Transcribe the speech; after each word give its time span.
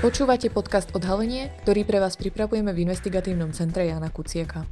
Počúvate 0.00 0.48
podcast 0.48 0.88
Odhalenie, 0.96 1.52
ktorý 1.60 1.84
pre 1.84 2.00
vás 2.00 2.16
pripravujeme 2.16 2.72
v 2.72 2.88
investigatívnom 2.88 3.52
centre 3.52 3.84
Jana 3.84 4.08
Kucieka. 4.08 4.64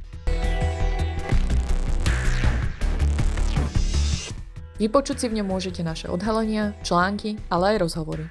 Vypočuť 4.81 5.21
si 5.21 5.29
v 5.29 5.37
ňom 5.37 5.53
môžete 5.53 5.85
naše 5.85 6.09
odhalenia, 6.09 6.73
články, 6.81 7.37
ale 7.53 7.77
aj 7.77 7.85
rozhovory. 7.85 8.25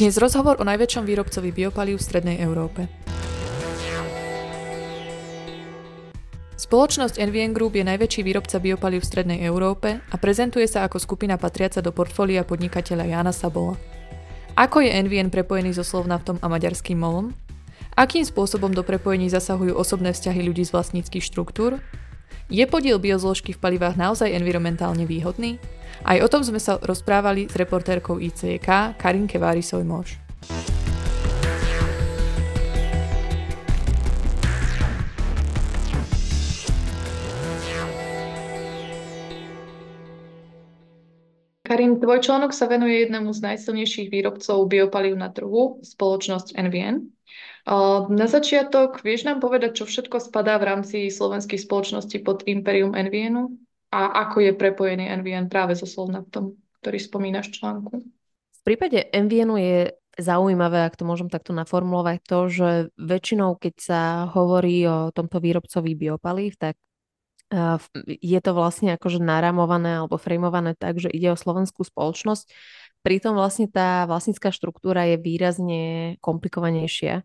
Dnes 0.00 0.16
rozhovor 0.16 0.56
o 0.56 0.64
najväčšom 0.64 1.04
výrobcovi 1.04 1.52
biopalív 1.52 2.00
v 2.00 2.06
Strednej 2.08 2.40
Európe. 2.40 2.88
Spoločnosť 6.56 7.20
NVN 7.20 7.52
Group 7.52 7.76
je 7.76 7.84
najväčší 7.84 8.24
výrobca 8.24 8.56
biopalív 8.56 9.04
v 9.04 9.08
Strednej 9.12 9.44
Európe 9.44 10.00
a 10.00 10.16
prezentuje 10.16 10.64
sa 10.64 10.88
ako 10.88 10.96
skupina 10.96 11.36
patriaca 11.36 11.84
do 11.84 11.92
portfólia 11.92 12.40
podnikateľa 12.48 13.04
Jana 13.04 13.36
Sabola. 13.36 13.97
Ako 14.58 14.82
je 14.82 14.90
NVN 14.90 15.30
prepojený 15.30 15.70
so 15.70 15.86
Slovnaftom 15.86 16.42
a 16.42 16.50
maďarským 16.50 16.98
molom? 16.98 17.30
Akým 17.94 18.26
spôsobom 18.26 18.74
do 18.74 18.82
prepojení 18.82 19.30
zasahujú 19.30 19.70
osobné 19.70 20.10
vzťahy 20.10 20.42
ľudí 20.42 20.66
z 20.66 20.74
vlastníckých 20.74 21.22
štruktúr? 21.22 21.78
Je 22.50 22.66
podiel 22.66 22.98
biozložky 22.98 23.54
v 23.54 23.62
palivách 23.62 23.94
naozaj 23.94 24.34
environmentálne 24.34 25.06
výhodný? 25.06 25.62
Aj 26.02 26.18
o 26.18 26.26
tom 26.26 26.42
sme 26.42 26.58
sa 26.58 26.74
rozprávali 26.82 27.46
s 27.46 27.54
reportérkou 27.54 28.18
ICK 28.18 28.98
Karinke 28.98 29.38
Várisoj 29.38 29.86
Karim, 41.68 42.00
tvoj 42.00 42.24
článok 42.24 42.56
sa 42.56 42.64
venuje 42.64 43.04
jednému 43.04 43.28
z 43.36 43.44
najsilnejších 43.44 44.08
výrobcov 44.08 44.64
biopalív 44.72 45.20
na 45.20 45.28
trhu, 45.28 45.84
spoločnosť 45.84 46.56
NVN. 46.56 47.04
Na 48.08 48.24
začiatok, 48.24 49.04
vieš 49.04 49.28
nám 49.28 49.44
povedať, 49.44 49.76
čo 49.76 49.84
všetko 49.84 50.16
spadá 50.16 50.56
v 50.56 50.72
rámci 50.72 51.12
slovenských 51.12 51.60
spoločností 51.60 52.24
pod 52.24 52.40
imperium 52.48 52.96
NVNu 52.96 53.52
a 53.92 54.24
ako 54.24 54.48
je 54.48 54.52
prepojený 54.56 55.12
NVN 55.20 55.52
práve 55.52 55.76
so 55.76 55.84
Solnaftom, 55.84 56.56
ktorý 56.80 56.96
spomínaš 56.96 57.52
v 57.52 57.56
článku? 57.60 57.92
V 58.56 58.60
prípade 58.64 59.04
NVNu 59.12 59.60
je 59.60 59.78
zaujímavé, 60.16 60.88
ak 60.88 60.96
to 60.96 61.04
môžem 61.04 61.28
takto 61.28 61.52
naformulovať, 61.52 62.16
to, 62.24 62.38
že 62.48 62.68
väčšinou, 62.96 63.60
keď 63.60 63.74
sa 63.76 64.00
hovorí 64.32 64.88
o 64.88 65.12
tomto 65.12 65.36
výrobcovi 65.36 65.92
biopalív, 65.92 66.56
tak 66.56 66.80
je 68.06 68.40
to 68.44 68.50
vlastne 68.52 68.92
akože 69.00 69.24
naramované 69.24 70.04
alebo 70.04 70.20
frejmované 70.20 70.76
tak, 70.76 71.00
že 71.00 71.08
ide 71.08 71.32
o 71.32 71.40
slovenskú 71.40 71.80
spoločnosť. 71.80 72.52
Pritom 73.00 73.32
vlastne 73.32 73.70
tá 73.70 74.04
vlastnícká 74.04 74.52
štruktúra 74.52 75.08
je 75.08 75.16
výrazne 75.16 75.82
komplikovanejšia. 76.20 77.24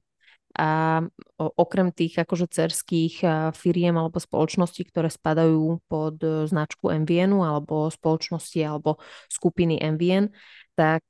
A 0.54 1.02
okrem 1.36 1.90
tých 1.90 2.14
akože 2.14 2.46
cerských 2.46 3.26
firiem 3.58 3.98
alebo 3.98 4.22
spoločností, 4.22 4.86
ktoré 4.86 5.10
spadajú 5.10 5.82
pod 5.90 6.22
značku 6.22 6.94
MVN 6.94 7.34
alebo 7.42 7.90
spoločnosti 7.90 8.62
alebo 8.62 9.02
skupiny 9.34 9.82
MVN, 9.82 10.30
tak 10.78 11.10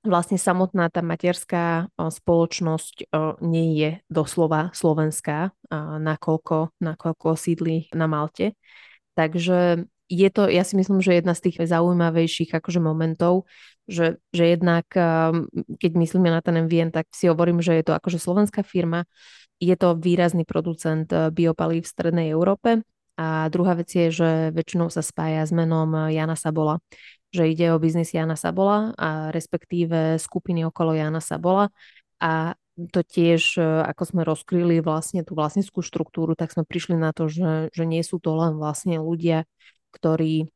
vlastne 0.00 0.40
samotná 0.40 0.88
tá 0.88 1.04
materská 1.04 1.92
spoločnosť 1.96 3.12
nie 3.44 3.68
je 3.76 3.90
doslova 4.08 4.72
slovenská, 4.72 5.52
nakoľko, 6.00 6.72
nakoľko 6.80 7.28
sídli 7.36 7.92
na 7.92 8.08
Malte. 8.08 8.56
Takže 9.12 9.84
je 10.10 10.28
to, 10.32 10.48
ja 10.50 10.64
si 10.64 10.74
myslím, 10.74 11.04
že 11.04 11.20
jedna 11.20 11.36
z 11.36 11.50
tých 11.50 11.68
zaujímavejších 11.68 12.50
akože 12.50 12.80
momentov, 12.82 13.46
že, 13.86 14.18
že 14.32 14.56
jednak, 14.56 14.88
keď 15.76 15.92
myslíme 15.94 16.32
na 16.32 16.40
ten 16.40 16.56
MVN, 16.66 16.90
tak 16.90 17.12
si 17.12 17.28
hovorím, 17.28 17.60
že 17.60 17.78
je 17.78 17.84
to 17.86 17.92
akože 17.94 18.18
slovenská 18.18 18.64
firma, 18.64 19.04
je 19.60 19.76
to 19.76 20.00
výrazný 20.00 20.48
producent 20.48 21.12
biopalív 21.12 21.84
v 21.84 21.92
Strednej 21.92 22.26
Európe. 22.32 22.80
A 23.20 23.52
druhá 23.52 23.76
vec 23.76 23.92
je, 23.92 24.08
že 24.08 24.30
väčšinou 24.56 24.88
sa 24.88 25.04
spája 25.04 25.44
s 25.44 25.52
menom 25.52 26.08
Jana 26.08 26.40
Sabola 26.40 26.80
že 27.30 27.46
ide 27.46 27.70
o 27.70 27.78
biznis 27.78 28.10
Jana 28.10 28.34
Sabola 28.34 28.94
a 28.98 29.30
respektíve 29.30 30.18
skupiny 30.18 30.66
okolo 30.66 30.94
Jana 30.94 31.22
Sabola. 31.22 31.70
A 32.20 32.54
to 32.88 33.00
tiež, 33.04 33.60
e, 33.60 33.62
ako 33.62 34.02
sme 34.08 34.22
rozkryli 34.24 34.80
vlastne 34.80 35.20
tú 35.26 35.36
vlastnickú 35.36 35.84
štruktúru, 35.84 36.32
tak 36.32 36.52
sme 36.54 36.64
prišli 36.64 36.96
na 36.96 37.12
to, 37.12 37.28
že, 37.28 37.68
že 37.74 37.84
nie 37.84 38.00
sú 38.00 38.16
to 38.22 38.32
len 38.32 38.56
vlastne 38.56 38.96
ľudia, 39.00 39.44
ktorí 39.92 40.48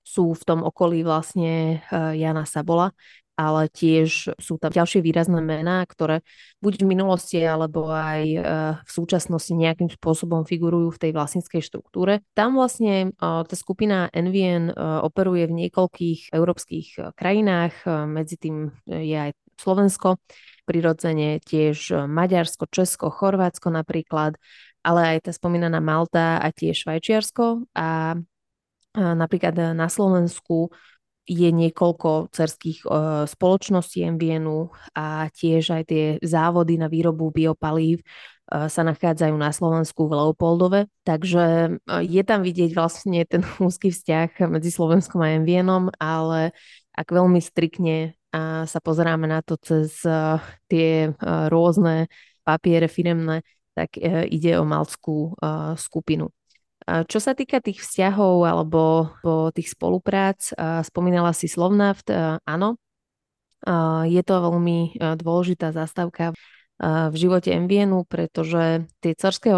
sú 0.00 0.32
v 0.32 0.42
tom 0.42 0.64
okolí 0.64 1.04
vlastne 1.04 1.84
e, 1.84 2.16
Jana 2.16 2.48
Sabola, 2.48 2.96
ale 3.40 3.72
tiež 3.72 4.36
sú 4.36 4.60
tam 4.60 4.68
ďalšie 4.68 5.00
výrazné 5.00 5.40
mená, 5.40 5.80
ktoré 5.88 6.20
buď 6.60 6.84
v 6.84 6.90
minulosti 6.92 7.40
alebo 7.40 7.88
aj 7.88 8.22
e, 8.28 8.38
v 8.84 8.90
súčasnosti 8.92 9.56
nejakým 9.56 9.88
spôsobom 9.88 10.44
figurujú 10.44 10.92
v 10.92 11.00
tej 11.08 11.10
vlastníckej 11.16 11.64
štruktúre. 11.64 12.20
Tam 12.36 12.60
vlastne 12.60 13.16
e, 13.16 13.24
tá 13.24 13.56
skupina 13.56 14.12
NVN 14.12 14.68
e, 14.68 14.72
operuje 15.00 15.48
v 15.48 15.56
niekoľkých 15.66 16.36
európskych 16.36 17.16
krajinách, 17.16 17.88
medzi 18.12 18.36
tým 18.36 18.76
je 18.84 19.16
aj 19.16 19.32
Slovensko, 19.56 20.20
prirodzene 20.68 21.40
tiež 21.40 22.08
Maďarsko, 22.12 22.68
Česko, 22.68 23.08
Chorvátsko 23.08 23.72
napríklad, 23.72 24.36
ale 24.84 25.16
aj 25.16 25.28
tá 25.28 25.32
spomínaná 25.32 25.80
Malta 25.80 26.36
a 26.44 26.48
tiež 26.52 26.84
Švajčiarsko 26.84 27.72
a 27.72 28.20
napríklad 28.96 29.76
na 29.76 29.88
Slovensku 29.88 30.72
je 31.30 31.50
niekoľko 31.54 32.34
cerských 32.34 32.90
uh, 32.90 33.22
spoločností 33.30 34.02
MVNu 34.18 34.74
a 34.98 35.30
tiež 35.30 35.78
aj 35.78 35.82
tie 35.86 36.04
závody 36.18 36.74
na 36.74 36.90
výrobu 36.90 37.30
biopalív 37.30 38.02
uh, 38.02 38.66
sa 38.66 38.82
nachádzajú 38.82 39.34
na 39.38 39.54
Slovensku 39.54 40.10
v 40.10 40.18
Leopoldove. 40.18 40.80
Takže 41.06 41.78
uh, 41.78 42.02
je 42.02 42.22
tam 42.26 42.42
vidieť 42.42 42.74
vlastne 42.74 43.22
ten 43.30 43.46
úzky 43.62 43.94
vzťah 43.94 44.50
medzi 44.50 44.74
Slovenskom 44.74 45.22
a 45.22 45.38
MVNom, 45.38 45.94
ale 46.02 46.50
ak 46.98 47.06
veľmi 47.14 47.38
striktne 47.38 48.18
sa 48.66 48.78
pozeráme 48.78 49.26
na 49.26 49.42
to 49.42 49.58
cez 49.58 50.06
tie 50.70 51.10
rôzne 51.50 52.06
papiere 52.46 52.86
firemné, 52.86 53.42
tak 53.74 53.98
ide 54.30 54.54
o 54.54 54.62
malskú 54.62 55.34
skupinu. 55.74 56.30
Čo 56.90 57.18
sa 57.22 57.38
týka 57.38 57.62
tých 57.62 57.86
vzťahov 57.86 58.42
alebo 58.42 59.14
tých 59.54 59.70
spoluprác, 59.70 60.50
spomínala 60.82 61.30
si 61.30 61.46
Slovnaft, 61.46 62.10
áno, 62.42 62.80
je 64.08 64.22
to 64.26 64.34
veľmi 64.40 64.98
dôležitá 64.98 65.70
zástavka 65.70 66.34
v 66.80 67.14
živote 67.14 67.52
MVNu, 67.52 68.08
pretože 68.08 68.88
tie 69.04 69.12
cerské, 69.12 69.52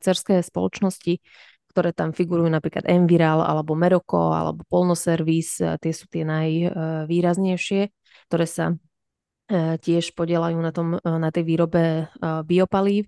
cerské 0.00 0.40
spoločnosti, 0.40 1.20
ktoré 1.70 1.92
tam 1.92 2.16
figurujú, 2.16 2.48
napríklad 2.48 2.88
Enviral 2.88 3.44
alebo 3.44 3.76
Meroko 3.76 4.32
alebo 4.32 4.64
Polnoservis, 4.66 5.60
tie 5.60 5.92
sú 5.92 6.08
tie 6.08 6.24
najvýraznejšie, 6.24 7.82
ktoré 8.32 8.46
sa 8.48 8.72
tiež 9.52 10.16
podielajú 10.16 10.56
na, 10.56 10.72
tom, 10.72 10.96
na 10.96 11.28
tej 11.28 11.44
výrobe 11.44 12.08
biopalív, 12.48 13.04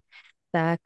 tak 0.53 0.85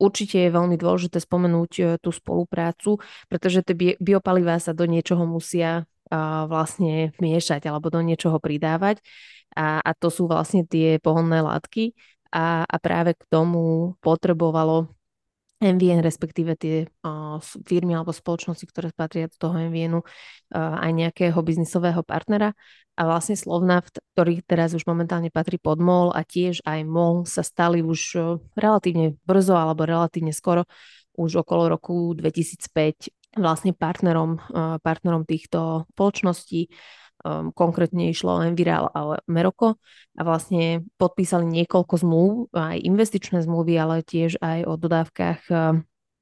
Určite 0.00 0.48
je 0.48 0.50
veľmi 0.50 0.80
dôležité 0.80 1.20
spomenúť 1.20 1.72
e, 1.76 1.82
tú 2.00 2.08
spoluprácu, 2.08 2.96
pretože 3.28 3.60
tie 3.60 3.76
biopalivá 4.00 4.56
sa 4.56 4.72
do 4.72 4.88
niečoho 4.88 5.28
musia 5.28 5.84
vlastne 6.50 7.14
miešať 7.22 7.70
alebo 7.70 7.86
do 7.86 8.02
niečoho 8.02 8.42
pridávať 8.42 8.98
a, 9.54 9.78
a 9.78 9.90
to 9.94 10.10
sú 10.10 10.26
vlastne 10.26 10.66
tie 10.66 10.98
pohonné 10.98 11.38
látky 11.38 11.94
a, 12.30 12.62
a 12.66 12.76
práve 12.78 13.18
k 13.18 13.22
tomu 13.30 13.94
potrebovalo 14.02 14.90
MVN, 15.60 16.00
respektíve 16.00 16.56
tie 16.56 16.88
uh, 17.04 17.36
firmy 17.68 17.92
alebo 17.92 18.16
spoločnosti, 18.16 18.64
ktoré 18.64 18.96
patria 18.96 19.28
do 19.28 19.36
toho 19.36 19.60
MVNu, 19.60 20.00
uh, 20.00 20.80
aj 20.80 20.90
nejakého 20.96 21.36
biznisového 21.44 22.00
partnera. 22.00 22.56
A 23.00 23.08
vlastne 23.08 23.32
Slovnaft, 23.32 23.96
ktorý 24.12 24.44
teraz 24.44 24.76
už 24.76 24.84
momentálne 24.84 25.32
patrí 25.32 25.56
pod 25.56 25.80
MOL 25.80 26.12
a 26.12 26.20
tiež 26.20 26.60
aj 26.68 26.84
MOL 26.84 27.24
sa 27.24 27.40
stali 27.40 27.80
už 27.80 28.00
uh, 28.20 28.36
relatívne 28.52 29.16
brzo 29.24 29.56
alebo 29.56 29.88
relatívne 29.88 30.36
skoro, 30.36 30.68
už 31.16 31.40
okolo 31.40 31.72
roku 31.72 32.12
2005 32.12 33.40
vlastne 33.40 33.72
partnerom, 33.72 34.36
uh, 34.36 34.76
partnerom 34.84 35.24
týchto 35.24 35.88
spoločností. 35.96 36.68
Um, 37.20 37.52
konkrétne 37.56 38.12
išlo 38.12 38.44
Enviral 38.44 38.92
a 38.92 39.20
Meroko 39.28 39.80
a 40.16 40.20
vlastne 40.20 40.84
podpísali 41.00 41.48
niekoľko 41.48 41.94
zmluv, 42.04 42.30
aj 42.52 42.84
investičné 42.84 43.40
zmluvy, 43.44 43.80
ale 43.80 44.04
tiež 44.04 44.40
aj 44.40 44.64
o 44.64 44.76
dodávkach 44.80 45.40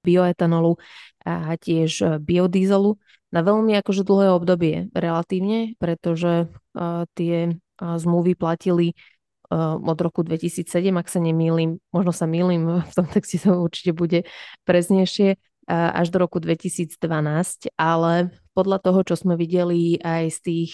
bioetanolu 0.02 0.74
a 1.22 1.54
tiež 1.54 2.18
biodízelu 2.18 2.98
na 3.28 3.44
veľmi 3.44 3.76
akože 3.84 4.02
dlhé 4.08 4.28
obdobie 4.32 4.76
relatívne, 4.96 5.76
pretože 5.76 6.48
tie 7.14 7.58
zmluvy 7.78 8.34
platili 8.34 8.94
uh, 9.50 9.78
od 9.78 9.98
roku 9.98 10.22
2007, 10.22 10.94
ak 10.94 11.08
sa 11.10 11.18
nemýlim, 11.18 11.82
možno 11.90 12.12
sa 12.14 12.26
mýlim, 12.30 12.66
v 12.90 12.94
tom 12.94 13.06
texte 13.10 13.42
to 13.42 13.58
určite 13.58 13.92
bude 13.96 14.28
presnejšie, 14.68 15.38
až 15.68 16.08
do 16.08 16.24
roku 16.24 16.40
2012, 16.40 16.96
ale 17.76 18.32
podľa 18.56 18.78
toho, 18.80 19.04
čo 19.04 19.20
sme 19.20 19.36
videli 19.36 20.00
aj 20.00 20.24
z 20.32 20.38
tých 20.40 20.72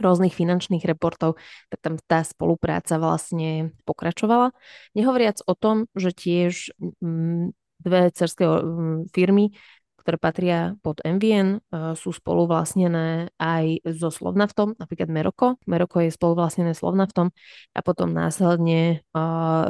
rôznych 0.00 0.32
finančných 0.32 0.84
reportov, 0.84 1.40
tak 1.68 1.80
tam 1.84 1.94
tá 2.08 2.24
spolupráca 2.24 2.96
vlastne 2.96 3.76
pokračovala. 3.84 4.52
Nehovoriac 4.96 5.44
o 5.44 5.52
tom, 5.52 5.88
že 5.92 6.12
tiež 6.12 6.72
dve 7.80 8.00
cerské 8.12 8.44
firmy 9.12 9.52
ktoré 10.06 10.22
patria 10.22 10.78
pod 10.86 11.02
MVN, 11.02 11.58
e, 11.58 11.98
sú 11.98 12.14
spoluvlastnené 12.14 13.34
aj 13.42 13.82
so 13.90 14.14
Slovnaftom, 14.14 14.78
napríklad 14.78 15.10
Meroko. 15.10 15.58
Meroko 15.66 15.98
je 15.98 16.14
spoluvlastnené 16.14 16.78
Slovnaftom 16.78 17.34
a 17.74 17.80
potom 17.82 18.14
následne 18.14 19.02
e, 19.02 19.22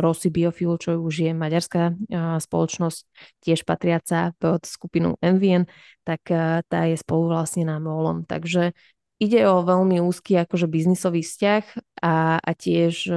Rossi 0.04 0.28
Biofuel, 0.28 0.76
čo 0.76 1.00
už 1.00 1.24
je 1.24 1.32
maďarská 1.32 1.82
e, 1.88 1.94
spoločnosť, 2.36 3.08
tiež 3.40 3.64
patriaca 3.64 4.36
pod 4.36 4.68
skupinu 4.68 5.16
MVN, 5.24 5.64
tak 6.04 6.28
tá 6.68 6.80
je 6.86 7.00
spoluvlastnená 7.00 7.80
MOLom. 7.80 8.28
Takže 8.28 8.76
ide 9.18 9.40
o 9.48 9.64
veľmi 9.64 10.04
úzky 10.04 10.36
akože 10.38 10.68
biznisový 10.70 11.24
vzťah 11.24 11.64
a, 12.04 12.38
a 12.38 12.50
tiež 12.54 13.10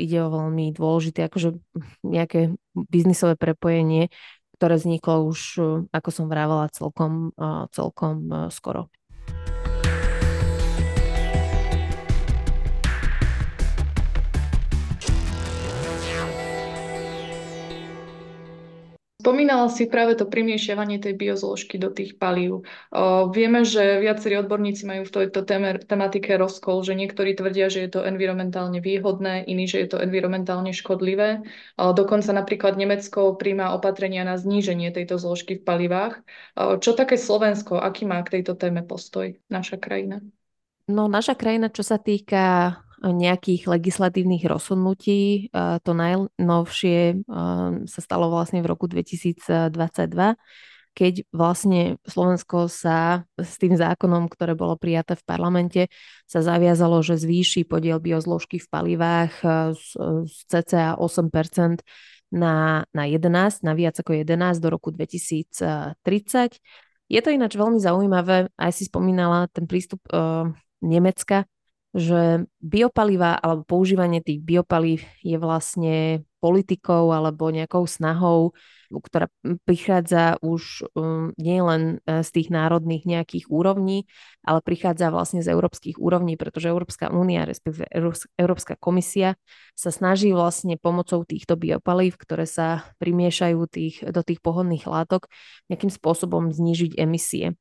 ide 0.00 0.18
o 0.24 0.28
veľmi 0.32 0.72
dôležité 0.72 1.28
akože 1.28 1.60
nejaké 2.00 2.56
biznisové 2.72 3.36
prepojenie 3.36 4.08
ktoré 4.62 4.78
vzniklo 4.78 5.26
už, 5.26 5.58
ako 5.90 6.08
som 6.14 6.30
vravela, 6.30 6.70
celkom, 6.70 7.34
celkom 7.74 8.46
skoro. 8.54 8.86
Spomínala 19.22 19.70
si 19.70 19.86
práve 19.86 20.18
to 20.18 20.26
primiešavanie 20.26 20.98
tej 20.98 21.14
biozložky 21.14 21.78
do 21.78 21.94
tých 21.94 22.18
palív. 22.18 22.66
O, 22.90 23.30
vieme, 23.30 23.62
že 23.62 24.02
viacerí 24.02 24.34
odborníci 24.34 24.82
majú 24.82 25.06
v 25.06 25.14
tejto 25.14 25.46
tematike 25.86 26.34
rozkol, 26.34 26.82
že 26.82 26.98
niektorí 26.98 27.38
tvrdia, 27.38 27.70
že 27.70 27.86
je 27.86 27.90
to 27.94 28.02
environmentálne 28.02 28.82
výhodné, 28.82 29.46
iní, 29.46 29.70
že 29.70 29.78
je 29.86 29.94
to 29.94 30.02
environmentálne 30.02 30.74
škodlivé. 30.74 31.46
O, 31.78 31.94
dokonca 31.94 32.34
napríklad 32.34 32.74
Nemecko 32.74 33.38
príjma 33.38 33.70
opatrenia 33.78 34.26
na 34.26 34.34
zníženie 34.34 34.90
tejto 34.90 35.22
zložky 35.22 35.54
v 35.54 35.70
palivách. 35.70 36.18
O, 36.58 36.82
čo 36.82 36.98
také 36.98 37.14
Slovensko, 37.14 37.78
aký 37.78 38.02
má 38.02 38.18
k 38.26 38.42
tejto 38.42 38.58
téme 38.58 38.82
postoj 38.82 39.38
naša 39.46 39.78
krajina? 39.78 40.18
No 40.90 41.06
naša 41.06 41.38
krajina, 41.38 41.70
čo 41.70 41.86
sa 41.86 41.94
týka 41.94 42.74
nejakých 43.02 43.66
legislatívnych 43.66 44.46
rozhodnutí. 44.46 45.50
To 45.52 45.92
najnovšie 45.92 47.26
sa 47.84 48.00
stalo 48.00 48.30
vlastne 48.30 48.62
v 48.62 48.70
roku 48.70 48.86
2022, 48.86 50.38
keď 50.92 51.24
vlastne 51.32 51.96
Slovensko 52.04 52.68
sa 52.68 53.24
s 53.34 53.56
tým 53.56 53.74
zákonom, 53.74 54.28
ktoré 54.28 54.52
bolo 54.52 54.76
prijaté 54.76 55.16
v 55.16 55.24
parlamente, 55.24 55.82
sa 56.28 56.44
zaviazalo, 56.44 57.00
že 57.00 57.16
zvýši 57.16 57.64
podiel 57.64 57.96
biozložky 57.98 58.60
v 58.60 58.68
palivách 58.68 59.34
z, 59.72 59.86
z 60.28 60.36
cca 60.52 60.94
8% 61.00 61.80
na, 62.32 62.84
na 62.92 63.04
11, 63.08 63.64
na 63.64 63.72
viac 63.72 63.96
ako 64.00 64.20
11 64.20 64.60
do 64.60 64.68
roku 64.68 64.92
2030. 64.92 65.96
Je 67.12 67.20
to 67.20 67.28
ináč 67.28 67.56
veľmi 67.56 67.76
zaujímavé, 67.76 68.48
aj 68.56 68.72
si 68.72 68.88
spomínala 68.88 69.48
ten 69.52 69.68
prístup 69.68 70.00
uh, 70.12 70.48
Nemecka, 70.80 71.44
že 71.92 72.48
biopaliva 72.64 73.36
alebo 73.36 73.68
používanie 73.68 74.24
tých 74.24 74.40
biopalív 74.40 75.04
je 75.20 75.36
vlastne 75.36 76.24
politikou 76.40 77.12
alebo 77.12 77.52
nejakou 77.52 77.84
snahou, 77.84 78.56
ktorá 78.88 79.28
prichádza 79.68 80.40
už 80.42 80.88
um, 80.92 81.30
nielen 81.36 82.02
e, 82.02 82.24
z 82.24 82.28
tých 82.32 82.48
národných 82.50 83.04
nejakých 83.04 83.46
úrovní, 83.52 84.10
ale 84.42 84.64
prichádza 84.64 85.12
vlastne 85.14 85.44
z 85.44 85.52
európskych 85.52 86.00
úrovní, 86.00 86.34
pretože 86.40 86.72
Európska 86.72 87.12
únia, 87.12 87.46
respektíve 87.46 87.86
Európska 88.36 88.74
komisia 88.80 89.36
sa 89.76 89.94
snaží 89.94 90.34
vlastne 90.34 90.80
pomocou 90.80 91.22
týchto 91.28 91.54
biopalív, 91.54 92.18
ktoré 92.18 92.44
sa 92.48 92.88
primiešajú 92.98 93.60
tých, 93.70 94.02
do 94.02 94.20
tých 94.24 94.42
pohodných 94.42 94.84
látok, 94.88 95.30
nejakým 95.68 95.92
spôsobom 95.92 96.50
znížiť 96.50 96.98
emisie. 96.98 97.54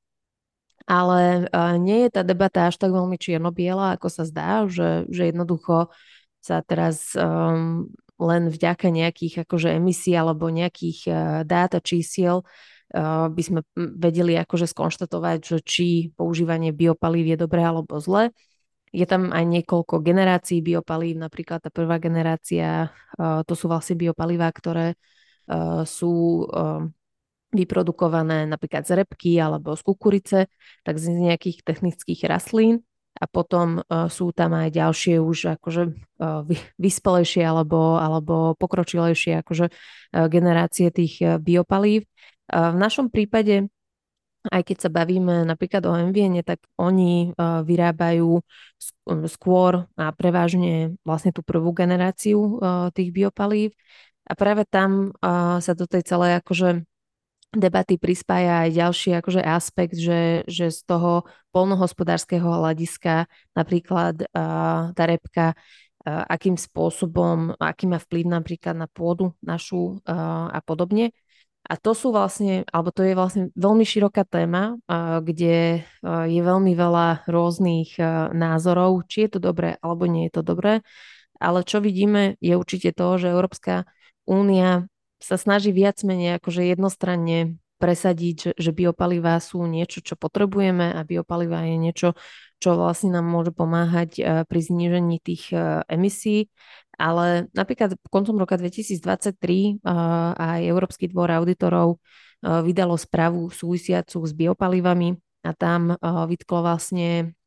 Ale 0.89 1.45
nie 1.77 2.07
je 2.07 2.09
tá 2.09 2.21
debata 2.25 2.67
až 2.67 2.81
tak 2.81 2.89
veľmi 2.89 3.15
čierno-biela, 3.15 3.95
ako 3.95 4.07
sa 4.09 4.23
zdá, 4.25 4.65
že, 4.65 5.05
že 5.13 5.29
jednoducho 5.29 5.93
sa 6.41 6.65
teraz 6.65 7.13
um, 7.13 7.85
len 8.17 8.49
vďaka 8.49 8.89
nejakých 8.89 9.45
akože 9.45 9.77
emisí 9.77 10.17
alebo 10.17 10.49
nejakých 10.49 10.99
uh, 11.05 11.15
dát 11.45 11.77
čísiel 11.85 12.41
uh, 12.41 13.29
by 13.29 13.41
sme 13.45 13.59
vedeli 13.77 14.37
akože 14.41 14.65
skonštatovať, 14.65 15.37
že 15.41 15.57
či 15.61 15.87
používanie 16.17 16.73
biopalív 16.73 17.33
je 17.33 17.37
dobré 17.37 17.61
alebo 17.61 18.01
zlé. 18.01 18.33
Je 18.91 19.07
tam 19.07 19.31
aj 19.31 19.45
niekoľko 19.47 20.03
generácií 20.03 20.59
biopalív, 20.59 21.15
napríklad 21.15 21.63
tá 21.63 21.69
prvá 21.71 22.01
generácia, 22.01 22.89
uh, 23.21 23.45
to 23.45 23.53
sú 23.53 23.69
vlastne 23.69 23.95
biopalivá, 23.95 24.51
ktoré 24.51 24.97
uh, 25.47 25.85
sú 25.87 26.43
uh, 26.49 26.89
vyprodukované 27.51 28.47
napríklad 28.47 28.87
z 28.87 29.03
repky 29.03 29.37
alebo 29.37 29.75
z 29.75 29.81
kukurice, 29.83 30.39
tak 30.83 30.97
z 30.97 31.11
nejakých 31.11 31.63
technických 31.67 32.27
rastlín 32.27 32.83
a 33.19 33.27
potom 33.27 33.83
uh, 33.83 34.07
sú 34.07 34.31
tam 34.31 34.55
aj 34.55 34.71
ďalšie 34.71 35.19
už 35.19 35.59
akože 35.59 35.83
uh, 35.91 36.47
vyspelejšie 36.79 37.43
alebo, 37.43 37.99
alebo 37.99 38.55
pokročilejšie 38.55 39.43
akože 39.43 39.65
uh, 39.67 40.25
generácie 40.31 40.87
tých 40.89 41.19
uh, 41.19 41.35
biopalív. 41.35 42.07
Uh, 42.47 42.71
v 42.71 42.77
našom 42.79 43.11
prípade 43.11 43.67
aj 44.41 44.65
keď 44.65 44.77
sa 44.81 44.89
bavíme 44.89 45.45
napríklad 45.45 45.85
o 45.85 45.93
MVN, 45.93 46.41
tak 46.41 46.65
oni 46.81 47.29
uh, 47.37 47.61
vyrábajú 47.61 48.41
skôr 49.29 49.85
a 49.93 50.09
prevažne 50.17 50.97
vlastne 51.05 51.29
tú 51.29 51.45
prvú 51.45 51.69
generáciu 51.77 52.57
uh, 52.57 52.89
tých 52.89 53.13
biopalív 53.13 53.77
a 54.25 54.33
práve 54.33 54.65
tam 54.65 55.13
uh, 55.21 55.61
sa 55.61 55.77
do 55.77 55.85
tej 55.85 56.01
celej 56.09 56.41
akože 56.41 56.89
debaty 57.51 57.99
prispája 57.99 58.67
aj 58.67 58.71
ďalší 58.71 59.09
akože 59.19 59.41
aspekt, 59.43 59.99
že, 59.99 60.47
že 60.47 60.71
z 60.71 60.79
toho 60.87 61.27
polnohospodárskeho 61.51 62.47
hľadiska 62.47 63.27
napríklad 63.53 64.23
uh, 64.23 64.95
tá 64.95 65.03
repka 65.03 65.53
uh, 65.53 66.23
akým 66.31 66.55
spôsobom, 66.55 67.55
aký 67.59 67.91
má 67.91 67.99
vplyv 67.99 68.25
napríklad 68.31 68.75
na 68.75 68.87
pôdu 68.87 69.35
našu 69.43 69.99
uh, 70.07 70.47
a 70.51 70.59
podobne. 70.63 71.11
A 71.61 71.77
to 71.77 71.93
sú 71.93 72.09
vlastne, 72.09 72.65
alebo 72.73 72.89
to 72.89 73.05
je 73.05 73.13
vlastne 73.13 73.53
veľmi 73.53 73.85
široká 73.85 74.25
téma, 74.25 74.81
kde 75.21 75.85
je 76.01 76.41
veľmi 76.41 76.73
veľa 76.73 77.29
rôznych 77.29 78.01
názorov, 78.33 79.05
či 79.05 79.29
je 79.29 79.37
to 79.37 79.53
dobré 79.53 79.77
alebo 79.77 80.09
nie 80.09 80.25
je 80.25 80.41
to 80.41 80.43
dobré. 80.43 80.81
Ale 81.37 81.61
čo 81.61 81.77
vidíme 81.77 82.33
je 82.41 82.57
určite 82.57 82.97
to, 82.97 83.21
že 83.21 83.29
Európska 83.29 83.85
únia 84.25 84.89
sa 85.21 85.37
snaží 85.37 85.69
viac 85.69 86.01
menej 86.01 86.41
akože 86.41 86.65
jednostranne 86.65 87.61
presadiť, 87.81 88.35
že, 88.37 88.51
že 88.57 88.71
biopalivá 88.73 89.41
sú 89.41 89.65
niečo, 89.65 90.05
čo 90.05 90.13
potrebujeme 90.13 90.93
a 90.93 91.01
biopalivá 91.01 91.65
je 91.65 91.77
niečo, 91.81 92.09
čo 92.61 92.77
vlastne 92.77 93.17
nám 93.17 93.25
môže 93.25 93.49
pomáhať 93.49 94.11
e, 94.17 94.21
pri 94.45 94.59
znížení 94.61 95.17
tých 95.17 95.49
e, 95.49 95.81
emisí. 95.89 96.53
Ale 97.01 97.49
napríklad 97.57 97.97
koncom 98.13 98.37
roka 98.37 98.61
2023 98.61 99.33
e, 99.33 99.71
aj 100.37 100.59
Európsky 100.69 101.09
dvor 101.09 101.33
auditorov 101.33 101.97
vydalo 102.41 102.97
správu 102.97 103.53
súvisiacu 103.53 104.17
s 104.25 104.33
biopalivami 104.33 105.13
a 105.45 105.53
tam 105.53 105.93
vytklo 106.01 106.65
vlastne 106.65 107.37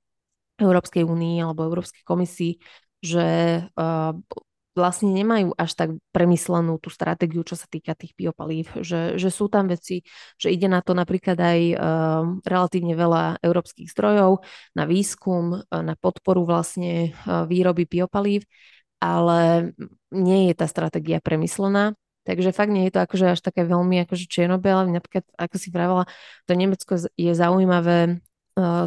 Európskej 0.55 1.03
únii 1.03 1.43
alebo 1.43 1.67
Európskej 1.67 2.07
komisii, 2.07 2.63
že 3.03 3.27
vlastne 4.75 5.15
nemajú 5.15 5.55
až 5.55 5.71
tak 5.79 5.89
premyslenú 6.11 6.83
tú 6.83 6.91
stratégiu, 6.91 7.47
čo 7.47 7.55
sa 7.55 7.71
týka 7.71 7.95
tých 7.95 8.13
biopalív, 8.19 8.75
že, 8.83 9.15
že 9.15 9.31
sú 9.31 9.47
tam 9.47 9.71
veci, 9.71 10.03
že 10.35 10.51
ide 10.51 10.67
na 10.67 10.83
to 10.83 10.99
napríklad 10.99 11.39
aj 11.39 11.61
uh, 11.73 11.79
relatívne 12.43 12.99
veľa 12.99 13.39
európskych 13.41 13.87
zdrojov 13.95 14.43
na 14.75 14.85
výskum, 14.85 15.63
uh, 15.63 15.83
na 15.83 15.95
podporu 15.95 16.43
vlastne 16.43 17.15
uh, 17.25 17.47
výroby 17.47 17.87
biopalív, 17.87 18.43
ale 18.99 19.71
nie 20.11 20.51
je 20.51 20.55
tá 20.59 20.67
stratégia 20.67 21.23
premyslená. 21.23 21.95
Takže 22.25 22.57
fakt 22.57 22.73
nie 22.73 22.89
je 22.89 22.97
to 22.97 23.05
akože 23.05 23.37
až 23.37 23.41
také 23.45 23.69
veľmi 23.69 24.01
akože 24.09 24.27
čierno-biele. 24.27 24.89
Napríklad, 24.89 25.29
ako 25.37 25.57
si 25.61 25.69
vravela, 25.69 26.09
to 26.49 26.57
Nemecko 26.57 26.97
je 26.97 27.33
zaujímavé 27.37 28.25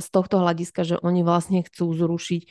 z 0.01 0.07
tohto 0.09 0.39
hľadiska, 0.39 0.81
že 0.87 0.95
oni 1.03 1.27
vlastne 1.27 1.59
chcú 1.61 1.91
zrušiť 1.91 2.41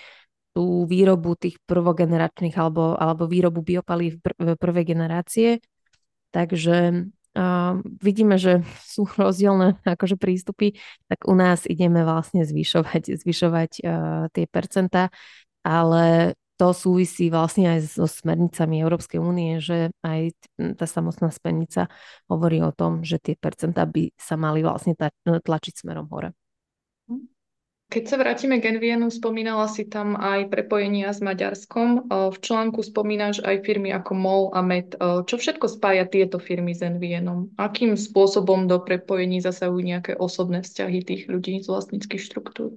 tú 0.56 0.88
výrobu 0.88 1.36
tých 1.36 1.60
prvogeneračných 1.68 2.56
alebo, 2.56 2.96
alebo 2.96 3.28
výrobu 3.28 3.60
biopalív 3.60 4.25
pr- 4.25 4.56
prvej 4.56 4.84
generácie. 4.88 5.60
Takže 6.32 7.04
uh, 7.36 7.76
vidíme, 8.00 8.40
že 8.40 8.64
sú 8.96 9.04
rozdielne 9.04 9.76
akože 9.84 10.16
prístupy, 10.16 10.80
tak 11.12 11.28
u 11.28 11.36
nás 11.36 11.68
ideme 11.68 12.00
vlastne 12.08 12.48
zvyšovať, 12.48 13.20
zvyšovať 13.20 13.70
uh, 13.84 14.32
tie 14.32 14.48
percentá, 14.48 15.12
ale 15.60 16.32
to 16.56 16.72
súvisí 16.72 17.28
vlastne 17.28 17.76
aj 17.76 18.00
so 18.00 18.08
smernicami 18.08 18.80
Európskej 18.80 19.20
únie, 19.20 19.60
že 19.60 19.92
aj 20.00 20.32
tá 20.80 20.88
samotná 20.88 21.28
smernica 21.28 21.92
hovorí 22.32 22.64
o 22.64 22.72
tom, 22.72 23.04
že 23.04 23.20
tie 23.20 23.36
percentá 23.36 23.84
by 23.84 24.08
sa 24.16 24.40
mali 24.40 24.64
vlastne 24.64 24.96
tlačiť 25.20 25.84
smerom 25.84 26.08
hore. 26.08 26.32
Keď 27.87 28.02
sa 28.02 28.19
vrátime 28.19 28.59
k 28.59 28.75
Envienu, 28.75 29.07
spomínala 29.14 29.71
si 29.71 29.87
tam 29.87 30.19
aj 30.19 30.50
prepojenia 30.50 31.14
s 31.14 31.23
Maďarskom. 31.23 32.11
V 32.11 32.37
článku 32.43 32.83
spomínaš 32.83 33.38
aj 33.47 33.62
firmy 33.62 33.95
ako 33.95 34.11
MOL 34.11 34.45
a 34.50 34.59
MED. 34.59 34.99
Čo 34.99 35.38
všetko 35.38 35.71
spája 35.71 36.02
tieto 36.02 36.43
firmy 36.43 36.75
s 36.75 36.83
Envienom? 36.83 37.55
Akým 37.55 37.95
spôsobom 37.95 38.66
do 38.66 38.83
prepojení 38.83 39.38
zasahujú 39.38 39.87
nejaké 39.87 40.12
osobné 40.19 40.66
vzťahy 40.66 40.99
tých 41.07 41.23
ľudí 41.31 41.62
z 41.62 41.71
vlastníckých 41.71 42.19
štruktúr? 42.26 42.75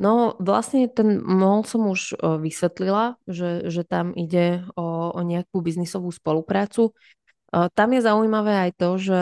No 0.00 0.34
vlastne 0.40 0.88
ten 0.88 1.20
MOL 1.20 1.68
som 1.68 1.84
už 1.84 2.16
vysvetlila, 2.18 3.20
že, 3.28 3.68
že 3.68 3.84
tam 3.84 4.16
ide 4.16 4.64
o, 4.80 5.12
o 5.12 5.20
nejakú 5.20 5.60
biznisovú 5.60 6.08
spoluprácu. 6.08 6.96
Tam 7.52 7.88
je 7.94 8.00
zaujímavé 8.02 8.64
aj 8.66 8.70
to, 8.80 8.90
že 8.98 9.20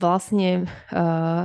vlastne 0.00 0.64
uh, 0.90 1.44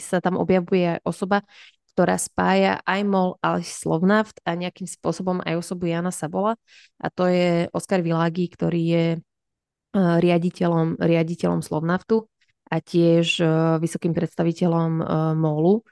sa 0.00 0.18
tam 0.24 0.40
objavuje 0.40 0.98
osoba, 1.04 1.44
ktorá 1.92 2.16
spája 2.16 2.80
aj 2.88 3.00
MOL, 3.04 3.36
ale 3.44 3.60
Slovnaft 3.60 4.40
a 4.48 4.56
nejakým 4.56 4.88
spôsobom 4.88 5.44
aj 5.44 5.60
osobu 5.60 5.92
Jana 5.92 6.08
Sabola. 6.08 6.56
A 6.96 7.12
to 7.12 7.28
je 7.28 7.68
Oskar 7.76 8.00
Világi, 8.00 8.48
ktorý 8.48 8.82
je 8.82 9.06
uh, 9.20 10.16
riaditeľom, 10.16 10.96
riaditeľom 10.96 11.60
Slovnaftu 11.60 12.24
a 12.72 12.80
tiež 12.80 13.26
uh, 13.44 13.76
vysokým 13.76 14.16
predstaviteľom 14.16 14.90
uh, 14.98 15.06
MOLu 15.36 15.84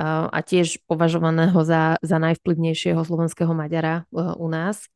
a 0.00 0.40
tiež 0.40 0.80
považovaného 0.88 1.60
za, 1.60 2.00
za 2.00 2.16
najvplyvnejšieho 2.16 3.04
slovenského 3.04 3.52
Maďara 3.52 4.08
u 4.16 4.48
nás 4.48 4.88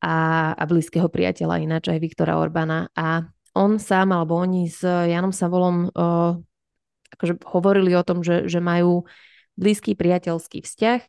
a, 0.00 0.52
a 0.56 0.62
blízkeho 0.64 1.12
priateľa 1.12 1.60
ináč 1.60 1.92
aj 1.92 2.00
Viktora 2.00 2.40
Orbána. 2.40 2.88
A 2.96 3.28
on 3.56 3.80
sám 3.80 4.12
alebo 4.12 4.36
oni 4.36 4.68
s 4.68 4.84
Janom 4.84 5.32
Savolom 5.32 5.88
uh, 5.88 6.36
akože 7.16 7.40
hovorili 7.48 7.96
o 7.96 8.04
tom, 8.04 8.20
že, 8.20 8.44
že 8.44 8.60
majú 8.60 9.08
blízky 9.56 9.96
priateľský 9.96 10.60
vzťah, 10.60 11.00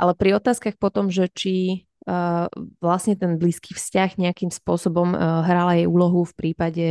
ale 0.00 0.12
pri 0.16 0.40
otázkach 0.40 0.80
potom, 0.80 1.12
že 1.12 1.28
či 1.28 1.84
uh, 2.08 2.48
vlastne 2.80 3.12
ten 3.20 3.36
blízky 3.36 3.76
vzťah 3.76 4.16
nejakým 4.16 4.48
spôsobom 4.48 5.12
uh, 5.12 5.44
hral 5.44 5.68
jej 5.76 5.84
úlohu 5.84 6.24
v 6.24 6.32
prípade 6.32 6.86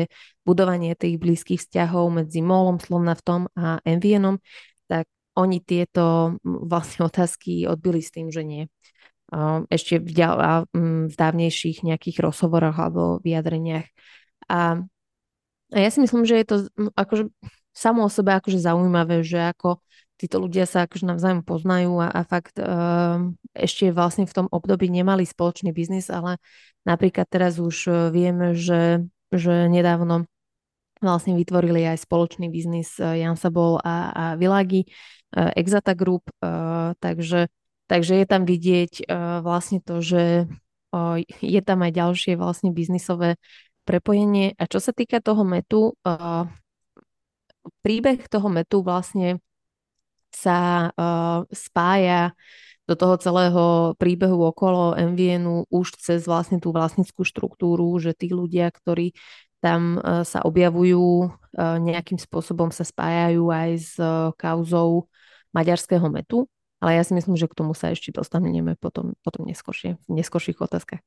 budovania 0.45 0.93
tých 0.93 1.17
blízkych 1.17 1.65
vzťahov 1.65 2.13
medzi 2.13 2.45
Molom, 2.45 2.77
Slovnaftom 2.77 3.49
a 3.57 3.81
Envienom, 3.81 4.37
tak 4.85 5.09
oni 5.33 5.57
tieto 5.65 6.37
vlastne 6.43 7.09
otázky 7.09 7.65
odbili 7.65 8.05
s 8.05 8.13
tým, 8.13 8.29
že 8.29 8.43
nie. 8.43 8.63
Ešte 9.69 10.01
v, 10.01 10.09
v 11.05 11.13
dávnejších 11.13 11.85
nejakých 11.85 12.17
rozhovoroch 12.17 12.81
alebo 12.81 13.21
vyjadreniach. 13.21 13.85
A 14.49 14.81
a 15.69 15.77
ja 15.77 15.89
si 15.93 16.01
myslím, 16.01 16.25
že 16.25 16.41
je 16.41 16.45
to 16.45 16.55
akože 16.97 17.29
samo 17.73 18.05
o 18.05 18.09
sebe 18.09 18.33
akože 18.33 18.57
zaujímavé, 18.57 19.21
že 19.21 19.37
ako 19.37 19.79
títo 20.19 20.43
ľudia 20.43 20.67
sa 20.67 20.83
akože 20.83 21.07
navzájom 21.07 21.47
poznajú 21.47 21.95
a, 22.03 22.11
a 22.11 22.21
fakt 22.27 22.59
uh, 22.59 23.31
ešte 23.55 23.93
vlastne 23.95 24.27
v 24.27 24.35
tom 24.35 24.47
období 24.51 24.91
nemali 24.91 25.23
spoločný 25.23 25.71
biznis, 25.71 26.11
ale 26.11 26.41
napríklad 26.83 27.27
teraz 27.29 27.59
už 27.59 27.75
e, 27.87 27.91
vieme, 28.09 28.55
že, 28.55 29.03
že 29.31 29.67
nedávno 29.67 30.27
vlastne 30.99 31.35
vytvorili 31.35 31.87
aj 31.87 32.03
spoločný 32.03 32.51
biznis 32.51 32.99
e, 32.99 33.23
Jan 33.23 33.39
Sabol 33.39 33.79
a, 33.79 34.11
a 34.11 34.23
Vilagi, 34.35 34.87
uh, 35.35 35.51
Exata 35.55 35.95
Group, 35.95 36.27
uh, 36.43 36.91
takže, 36.99 37.47
takže 37.87 38.19
je 38.19 38.25
tam 38.27 38.43
vidieť 38.43 39.07
uh, 39.07 39.39
vlastne 39.39 39.79
to, 39.79 40.03
že 40.03 40.47
je 41.45 41.61
tam 41.61 41.85
aj 41.85 41.91
ďalšie 41.93 42.33
vlastne 42.33 42.73
biznisové 42.73 43.37
prepojenie. 43.89 44.53
A 44.61 44.69
čo 44.69 44.77
sa 44.77 44.93
týka 44.93 45.17
toho 45.17 45.41
metu, 45.41 45.97
uh, 46.05 46.45
príbeh 47.81 48.21
toho 48.29 48.45
metu 48.53 48.85
vlastne 48.85 49.41
sa 50.29 50.93
uh, 50.93 51.49
spája 51.49 52.37
do 52.85 52.93
toho 52.93 53.17
celého 53.17 53.65
príbehu 53.97 54.37
okolo 54.49 54.93
MVNu 54.93 55.69
už 55.73 55.97
cez 55.97 56.25
vlastne 56.25 56.61
tú 56.61 56.69
vlastnickú 56.69 57.25
štruktúru, 57.25 57.97
že 57.97 58.13
tí 58.13 58.29
ľudia, 58.29 58.69
ktorí 58.69 59.17
tam 59.61 59.97
uh, 59.97 60.21
sa 60.21 60.45
objavujú, 60.45 61.29
uh, 61.29 61.77
nejakým 61.81 62.21
spôsobom 62.21 62.69
sa 62.69 62.85
spájajú 62.85 63.49
aj 63.49 63.69
s 63.73 63.93
uh, 63.97 64.29
kauzou 64.37 65.09
maďarského 65.49 66.05
metu. 66.13 66.45
Ale 66.79 66.95
ja 66.95 67.03
si 67.03 67.11
myslím, 67.11 67.35
že 67.35 67.49
k 67.51 67.57
tomu 67.57 67.75
sa 67.75 67.91
ešte 67.91 68.15
dostaneme 68.15 68.79
potom, 68.79 69.17
potom 69.19 69.43
neskôršie, 69.43 69.99
v 69.99 70.09
neskôrších 70.15 70.63
otázkach. 70.63 71.03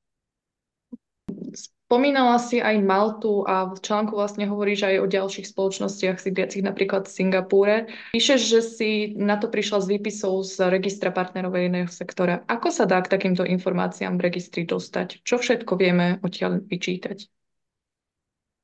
Spomínala 1.93 2.41
si 2.41 2.57
aj 2.57 2.81
Maltu 2.81 3.45
a 3.45 3.69
v 3.69 3.77
článku 3.77 4.17
vlastne 4.17 4.49
hovoríš 4.49 4.89
aj 4.89 4.97
o 5.05 5.07
ďalších 5.13 5.45
spoločnostiach 5.45 6.25
sídliacich 6.25 6.65
napríklad 6.65 7.05
v 7.05 7.13
Singapúre. 7.13 7.93
Píšeš, 8.17 8.41
že 8.49 8.61
si 8.65 8.91
na 9.13 9.37
to 9.37 9.53
prišla 9.53 9.85
z 9.85 9.87
výpisov 9.93 10.41
z 10.49 10.73
registra 10.73 11.13
partnerov 11.13 11.53
verejného 11.53 11.93
sektora. 11.93 12.49
Ako 12.49 12.73
sa 12.73 12.89
dá 12.89 12.97
k 13.05 13.13
takýmto 13.13 13.45
informáciám 13.45 14.17
v 14.17 14.25
registri 14.25 14.65
dostať? 14.65 15.21
Čo 15.21 15.37
všetko 15.37 15.77
vieme 15.77 16.17
odtiaľ 16.25 16.65
vyčítať? 16.65 17.29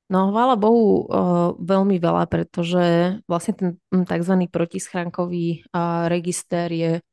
No, 0.09 0.33
chvála 0.33 0.57
Bohu, 0.57 1.05
uh, 1.05 1.53
veľmi 1.61 2.01
veľa, 2.01 2.33
pretože 2.33 3.21
vlastne 3.29 3.77
ten 3.85 4.09
tzv. 4.09 4.49
protischránkový 4.49 5.69
uh, 5.69 6.09
register 6.09 6.73
je 6.73 7.05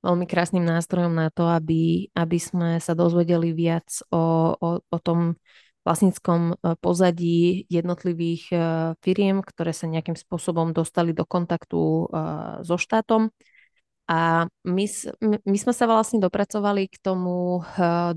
veľmi 0.00 0.24
krásnym 0.24 0.64
nástrojom 0.64 1.12
na 1.12 1.28
to, 1.28 1.44
aby, 1.48 2.08
aby 2.16 2.38
sme 2.40 2.80
sa 2.80 2.96
dozvedeli 2.96 3.52
viac 3.52 4.00
o, 4.08 4.56
o, 4.56 4.68
o 4.80 4.98
tom 5.00 5.36
vlastníckom 5.84 6.40
e, 6.52 6.76
pozadí 6.80 7.64
jednotlivých 7.72 8.44
e, 8.52 8.56
firiem, 9.00 9.40
ktoré 9.40 9.72
sa 9.72 9.88
nejakým 9.88 10.16
spôsobom 10.16 10.76
dostali 10.76 11.16
do 11.16 11.24
kontaktu 11.24 11.80
e, 11.80 12.04
so 12.64 12.76
štátom. 12.76 13.32
A 14.10 14.50
my, 14.66 14.84
my 15.22 15.58
sme 15.60 15.70
sa 15.70 15.86
vlastne 15.86 16.18
dopracovali 16.18 16.90
k 16.90 16.98
tomu 16.98 17.62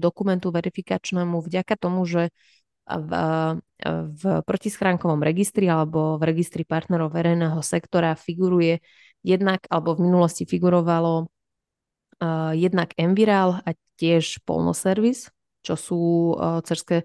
dokumentu 0.02 0.50
verifikačnému 0.50 1.38
vďaka 1.38 1.78
tomu, 1.78 2.02
že 2.10 2.34
v, 2.90 3.12
v 4.10 4.24
protischránkovom 4.42 5.22
registri 5.22 5.70
alebo 5.70 6.18
v 6.18 6.34
registri 6.34 6.66
partnerov 6.66 7.14
verejného 7.14 7.62
sektora 7.62 8.18
figuruje 8.18 8.82
jednak, 9.22 9.70
alebo 9.70 9.94
v 9.94 10.10
minulosti 10.10 10.50
figurovalo 10.50 11.30
uh, 12.24 12.56
jednak 12.56 12.96
Enviral 12.96 13.60
a 13.68 13.76
tiež 14.00 14.40
Polnoservice, 14.48 15.28
čo 15.60 15.76
sú 15.76 16.02
uh, 16.40 16.64
cerské, 16.64 17.04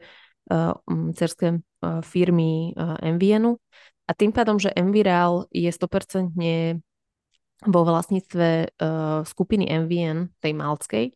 uh, 0.54 0.78
cerské 1.18 1.58
uh, 1.58 2.00
firmy 2.06 2.78
uh, 2.78 2.94
Envienu. 3.02 3.58
A 4.06 4.14
tým 4.14 4.30
pádom, 4.30 4.56
že 4.62 4.72
Enviral 4.72 5.50
je 5.50 5.68
100% 5.68 6.32
vo 7.66 7.80
vlastníctve 7.82 8.48
uh, 8.70 9.26
skupiny 9.26 9.66
Envien, 9.66 10.30
tej 10.38 10.54
malckej, 10.54 11.06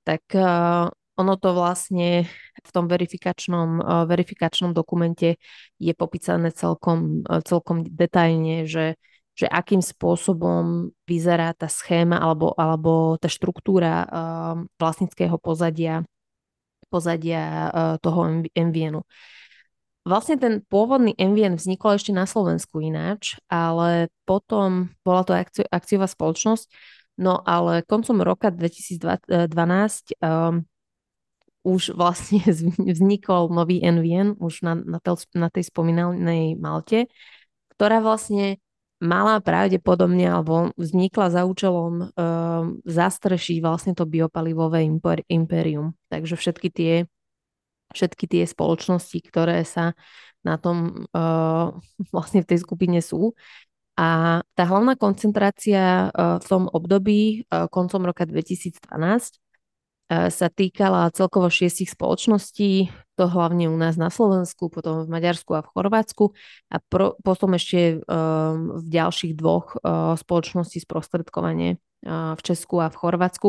tak 0.00 0.24
uh, 0.32 0.88
ono 1.20 1.34
to 1.36 1.52
vlastne 1.52 2.24
v 2.64 2.70
tom 2.72 2.88
verifikačnom, 2.88 3.84
uh, 3.84 4.08
verifikačnom 4.08 4.72
dokumente 4.72 5.36
je 5.76 5.92
popísané 5.92 6.56
celkom, 6.56 7.20
uh, 7.28 7.44
celkom 7.44 7.84
detailne, 7.84 8.64
že 8.64 8.96
že 9.40 9.48
akým 9.48 9.80
spôsobom 9.80 10.92
vyzerá 11.08 11.56
tá 11.56 11.64
schéma 11.64 12.20
alebo, 12.20 12.52
alebo 12.60 13.16
tá 13.16 13.32
štruktúra 13.32 14.04
uh, 14.04 14.56
vlastnického 14.76 15.40
pozadia, 15.40 16.04
pozadia 16.92 17.72
uh, 17.72 17.96
toho 18.04 18.44
MVNu. 18.52 19.00
Vlastne 20.04 20.36
ten 20.36 20.54
pôvodný 20.64 21.16
MVN 21.16 21.56
vznikol 21.56 21.96
ešte 21.96 22.12
na 22.12 22.28
Slovensku 22.28 22.84
ináč, 22.84 23.40
ale 23.48 24.12
potom 24.28 24.92
bola 25.04 25.24
to 25.24 25.32
akci- 25.32 25.68
akciová 25.68 26.04
spoločnosť, 26.04 26.68
no 27.20 27.40
ale 27.40 27.80
koncom 27.84 28.20
roka 28.20 28.52
2012 28.52 29.24
um, 30.20 30.64
už 31.64 31.96
vlastne 31.96 32.44
vznikol 32.96 33.48
nový 33.48 33.80
NVN 33.80 34.36
už 34.36 34.64
na, 34.64 34.76
na, 34.76 35.00
tel, 35.00 35.16
na 35.32 35.48
tej 35.48 35.68
spomínanej 35.68 36.60
Malte, 36.60 37.08
ktorá 37.76 38.04
vlastne 38.04 38.60
mala 39.00 39.40
pravdepodobne 39.40 40.28
alebo 40.28 40.76
vznikla 40.76 41.32
za 41.32 41.42
účelom 41.48 41.92
uh, 42.12 42.68
zastrešiť 42.84 43.56
vlastne 43.64 43.92
to 43.96 44.04
biopalivové 44.04 44.84
impérium. 45.26 45.96
Takže 46.12 46.36
všetky 46.36 46.68
tie, 46.68 46.94
všetky 47.96 48.28
tie 48.28 48.44
spoločnosti, 48.44 49.18
ktoré 49.24 49.64
sa 49.64 49.96
na 50.44 50.60
tom 50.60 51.08
uh, 51.16 51.72
vlastne 52.12 52.44
v 52.44 52.48
tej 52.54 52.58
skupine 52.60 53.00
sú. 53.00 53.32
A 53.96 54.40
tá 54.56 54.64
hlavná 54.64 54.96
koncentrácia 54.96 56.08
uh, 56.08 56.40
v 56.40 56.46
tom 56.46 56.68
období 56.68 57.44
uh, 57.48 57.68
koncom 57.72 58.04
roka 58.04 58.24
2012 58.28 58.84
sa 60.10 60.50
týkala 60.50 61.14
celkovo 61.14 61.46
šiestich 61.46 61.94
spoločností, 61.94 62.90
to 63.14 63.30
hlavne 63.30 63.70
u 63.70 63.76
nás 63.78 63.94
na 63.94 64.10
Slovensku, 64.10 64.66
potom 64.66 65.06
v 65.06 65.12
Maďarsku 65.12 65.54
a 65.54 65.62
v 65.62 65.70
Chorvátsku. 65.70 66.24
A 66.72 66.82
pro, 66.82 67.14
potom 67.22 67.54
ešte 67.54 68.02
um, 68.02 68.80
v 68.80 68.86
ďalších 68.90 69.38
dvoch 69.38 69.78
uh, 69.78 70.18
spoločností 70.18 70.82
sprostredkovanie 70.82 71.78
uh, 71.78 72.34
v 72.34 72.40
Česku 72.42 72.82
a 72.82 72.90
v 72.90 72.98
Chorvátsku, 72.98 73.48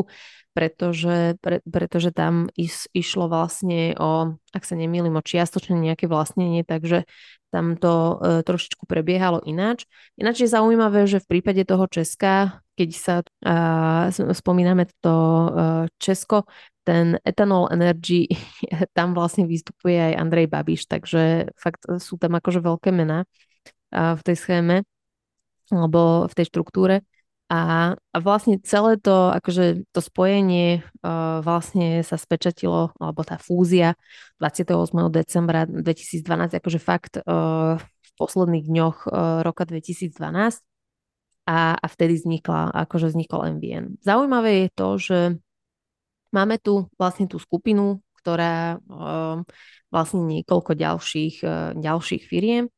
pretože, 0.54 1.40
pre, 1.42 1.66
pretože 1.66 2.14
tam 2.14 2.52
is, 2.60 2.86
išlo 2.92 3.32
vlastne 3.32 3.96
o, 3.96 4.36
ak 4.52 4.64
sa 4.68 4.76
nemýlim, 4.76 5.16
o 5.16 5.24
čiastočne 5.24 5.80
nejaké 5.80 6.12
vlastnenie, 6.12 6.68
takže 6.68 7.08
tam 7.52 7.76
to 7.76 8.18
uh, 8.18 8.42
trošičku 8.48 8.88
prebiehalo 8.88 9.44
ináč. 9.44 9.84
Ináč 10.16 10.48
je 10.48 10.50
zaujímavé, 10.50 11.06
že 11.06 11.20
v 11.20 11.38
prípade 11.38 11.68
toho 11.68 11.86
Česka 11.92 12.64
keď 12.82 12.90
sa 12.98 13.16
uh, 13.22 14.10
spomíname 14.34 14.90
to 15.06 15.14
uh, 15.14 15.86
Česko, 16.02 16.50
ten 16.82 17.22
Ethanol 17.22 17.70
Energy, 17.70 18.26
tam 18.98 19.14
vlastne 19.14 19.46
vystupuje 19.46 20.02
aj 20.02 20.18
Andrej 20.18 20.50
Babiš, 20.50 20.90
takže 20.90 21.54
fakt 21.54 21.86
sú 22.02 22.18
tam 22.18 22.42
akože 22.42 22.58
veľké 22.58 22.90
mená 22.90 23.30
v 23.92 24.22
tej 24.24 24.40
schéme 24.40 24.88
alebo 25.68 26.32
v 26.32 26.34
tej 26.34 26.48
štruktúre. 26.48 27.04
A, 27.52 27.92
a 28.00 28.18
vlastne 28.24 28.64
celé 28.64 28.96
to, 28.96 29.28
akože 29.36 29.84
to 29.92 30.00
spojenie 30.00 30.88
uh, 31.04 31.44
vlastne 31.44 32.00
sa 32.00 32.16
spečatilo, 32.16 32.96
alebo 32.96 33.28
tá 33.28 33.36
fúzia 33.36 34.00
28. 34.40 34.72
decembra 35.12 35.68
2012, 35.68 36.24
akože 36.32 36.80
fakt 36.80 37.20
uh, 37.20 37.76
v 37.76 38.10
posledných 38.16 38.72
dňoch 38.72 38.98
uh, 39.04 39.44
roka 39.44 39.68
2012 39.68 40.16
a, 41.44 41.76
a 41.76 41.86
vtedy 41.92 42.24
vznikla, 42.24 42.72
akože 42.88 43.12
vznikol 43.12 43.60
MVN. 43.60 44.00
Zaujímavé 44.00 44.52
je 44.64 44.70
to, 44.72 44.88
že 44.96 45.20
máme 46.32 46.56
tu 46.56 46.88
vlastne 46.96 47.28
tú 47.28 47.36
skupinu, 47.36 48.00
ktorá 48.24 48.80
uh, 48.80 49.44
vlastne 49.92 50.24
niekoľko 50.24 50.72
ďalších, 50.72 51.36
uh, 51.44 51.76
ďalších 51.76 52.24
firiem 52.32 52.72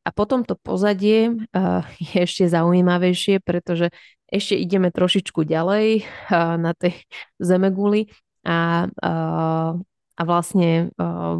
a 0.00 0.08
potom 0.12 0.42
to 0.48 0.56
pozadie 0.56 1.28
uh, 1.52 1.84
je 2.00 2.24
ešte 2.24 2.48
zaujímavejšie, 2.48 3.44
pretože 3.44 3.92
ešte 4.30 4.54
ideme 4.56 4.94
trošičku 4.94 5.42
ďalej 5.44 6.06
uh, 6.30 6.56
na 6.64 6.72
tej 6.72 6.94
zemeguli 7.42 8.10
a, 8.46 8.88
uh, 8.88 9.72
a 10.16 10.22
vlastne 10.24 10.94
uh, 10.96 11.36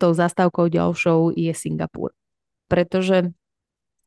tou 0.00 0.12
zastávkou 0.12 0.66
ďalšou 0.72 1.36
je 1.36 1.52
Singapur. 1.54 2.16
Pretože 2.66 3.30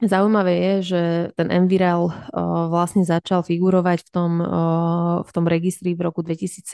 Zaujímavé 0.04 0.60
je, 0.60 0.76
že 0.84 1.02
ten 1.40 1.48
Enviral 1.48 2.12
vlastne 2.68 3.08
začal 3.08 3.40
figurovať 3.40 4.04
v 4.04 4.10
tom, 4.12 4.32
v 5.24 5.32
tom 5.32 5.46
registri 5.48 5.96
v 5.96 6.12
roku 6.12 6.20
2017 6.20 6.68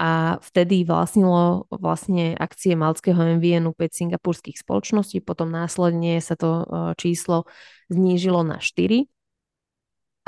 a 0.00 0.40
vtedy 0.40 0.80
vlastnilo 0.88 1.68
vlastne 1.68 2.32
akcie 2.40 2.72
malckého 2.72 3.20
MVNu 3.36 3.76
5 3.76 4.00
singapurských 4.00 4.56
spoločností, 4.64 5.20
potom 5.20 5.52
následne 5.52 6.24
sa 6.24 6.40
to 6.40 6.64
číslo 6.96 7.44
znížilo 7.92 8.40
na 8.40 8.64
4 8.64 9.04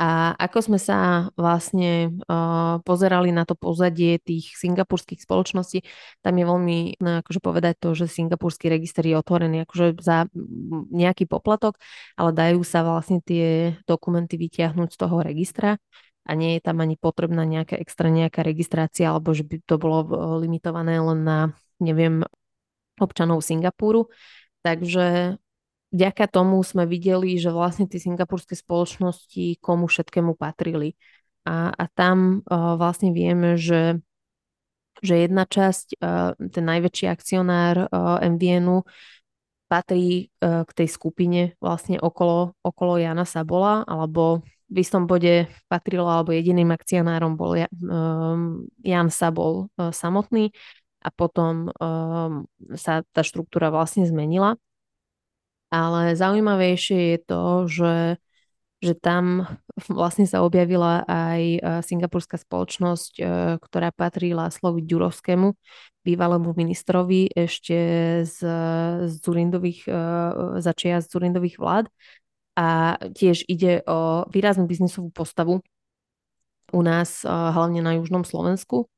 a 0.00 0.32
ako 0.32 0.58
sme 0.64 0.78
sa 0.80 1.28
vlastne 1.36 2.16
uh, 2.24 2.80
pozerali 2.88 3.36
na 3.36 3.44
to 3.44 3.52
pozadie 3.52 4.16
tých 4.16 4.56
singapurských 4.56 5.20
spoločností, 5.20 5.84
tam 6.24 6.40
je 6.40 6.44
veľmi 6.48 6.78
no, 7.04 7.20
akože 7.20 7.40
povedať 7.44 7.76
to, 7.76 7.92
že 7.92 8.08
singapurský 8.08 8.72
register 8.72 9.04
je 9.04 9.20
otvorený 9.20 9.68
akože 9.68 10.00
za 10.00 10.24
nejaký 10.88 11.28
poplatok, 11.28 11.76
ale 12.16 12.32
dajú 12.32 12.64
sa 12.64 12.80
vlastne 12.80 13.20
tie 13.20 13.76
dokumenty 13.84 14.40
vytiahnuť 14.40 14.88
z 14.88 14.98
toho 15.04 15.20
registra 15.20 15.76
a 16.24 16.30
nie 16.32 16.56
je 16.56 16.64
tam 16.64 16.80
ani 16.80 16.96
potrebná 16.96 17.44
nejaká 17.44 17.76
extra 17.76 18.08
nejaká 18.08 18.40
registrácia, 18.40 19.12
alebo 19.12 19.36
že 19.36 19.44
by 19.44 19.60
to 19.68 19.76
bolo 19.76 20.08
limitované 20.40 20.96
len 20.96 21.20
na, 21.28 21.38
neviem, 21.76 22.24
občanov 22.96 23.44
Singapúru. 23.44 24.08
Takže 24.64 25.36
vďaka 25.90 26.24
tomu 26.30 26.62
sme 26.62 26.86
videli, 26.86 27.36
že 27.36 27.50
vlastne 27.50 27.86
tie 27.86 27.98
singapurské 27.98 28.54
spoločnosti 28.54 29.58
komu 29.58 29.90
všetkému 29.90 30.38
patrili. 30.38 30.94
A, 31.46 31.74
a 31.74 31.84
tam 31.90 32.46
uh, 32.46 32.78
vlastne 32.78 33.10
vieme, 33.10 33.58
že, 33.58 33.98
že 35.02 35.14
jedna 35.26 35.44
časť, 35.46 35.98
uh, 35.98 36.36
ten 36.38 36.64
najväčší 36.64 37.06
akcionár 37.10 37.90
uh, 37.90 38.22
MVNu 38.22 38.86
patrí 39.66 40.30
uh, 40.42 40.62
k 40.66 40.70
tej 40.84 40.88
skupine 40.90 41.40
vlastne 41.58 41.98
okolo, 41.98 42.54
okolo 42.62 43.00
Jana 43.00 43.26
Sabola, 43.26 43.82
alebo 43.86 44.44
v 44.70 44.76
istom 44.78 45.10
bode 45.10 45.50
patrilo, 45.66 46.06
alebo 46.06 46.30
jediným 46.30 46.70
akcionárom 46.70 47.34
bol 47.34 47.58
um, 47.58 48.62
Jan 48.86 49.10
Sabol 49.10 49.66
uh, 49.74 49.90
samotný 49.90 50.54
a 51.00 51.08
potom 51.10 51.72
um, 51.72 52.44
sa 52.76 53.02
tá 53.10 53.24
štruktúra 53.24 53.72
vlastne 53.72 54.04
zmenila 54.06 54.60
ale 55.70 56.18
zaujímavejšie 56.18 57.14
je 57.14 57.18
to, 57.22 57.42
že, 57.70 57.96
že 58.82 58.92
tam 58.98 59.46
vlastne 59.86 60.26
sa 60.26 60.42
objavila 60.42 61.06
aj 61.06 61.40
e, 61.40 61.58
singapurská 61.86 62.36
spoločnosť, 62.42 63.12
e, 63.16 63.24
ktorá 63.62 63.94
patrí 63.94 64.34
Láslovi 64.34 64.82
Ďurovskému, 64.82 65.54
bývalému 66.02 66.50
ministrovi 66.58 67.30
ešte 67.30 67.78
z, 68.26 68.38
z 69.06 69.14
Zurindových, 69.22 69.86
e, 69.86 69.92
začia 70.58 70.98
z 70.98 71.06
Zurindových 71.06 71.56
vlád. 71.62 71.86
A 72.58 72.98
tiež 73.14 73.46
ide 73.46 73.80
o 73.86 74.26
výraznú 74.28 74.66
biznisovú 74.66 75.08
postavu 75.14 75.62
u 76.74 76.80
nás, 76.82 77.24
hlavne 77.24 77.80
na 77.80 77.96
južnom 77.96 78.26
Slovensku. 78.26 78.90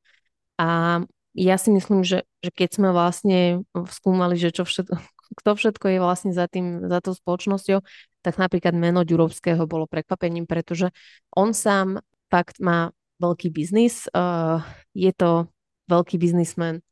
A 0.59 1.01
ja 1.37 1.57
si 1.57 1.71
myslím, 1.73 2.03
že, 2.03 2.29
že 2.45 2.51
keď 2.53 2.69
sme 2.75 2.89
vlastne 2.91 3.65
skúmali, 3.93 4.37
že 4.37 4.51
čo 4.53 4.69
všetko, 4.69 4.99
kto 5.37 5.51
všetko 5.57 5.87
je 5.93 5.99
vlastne 5.99 6.33
za, 6.33 6.47
tým, 6.47 6.87
za 6.89 6.99
tou 7.05 7.17
spoločnosťou, 7.17 7.81
tak 8.23 8.39
napríklad 8.39 8.73
meno 8.77 9.03
Ďurovského 9.03 9.67
bolo 9.67 9.91
prekvapením, 9.91 10.47
pretože 10.47 10.95
on 11.35 11.53
sám 11.53 12.01
fakt 12.31 12.63
má 12.63 12.95
veľký 13.19 13.53
biznis, 13.53 14.07
uh, 14.15 14.63
je 14.95 15.13
to 15.15 15.51
veľký 15.91 16.19
biznismen, 16.19 16.83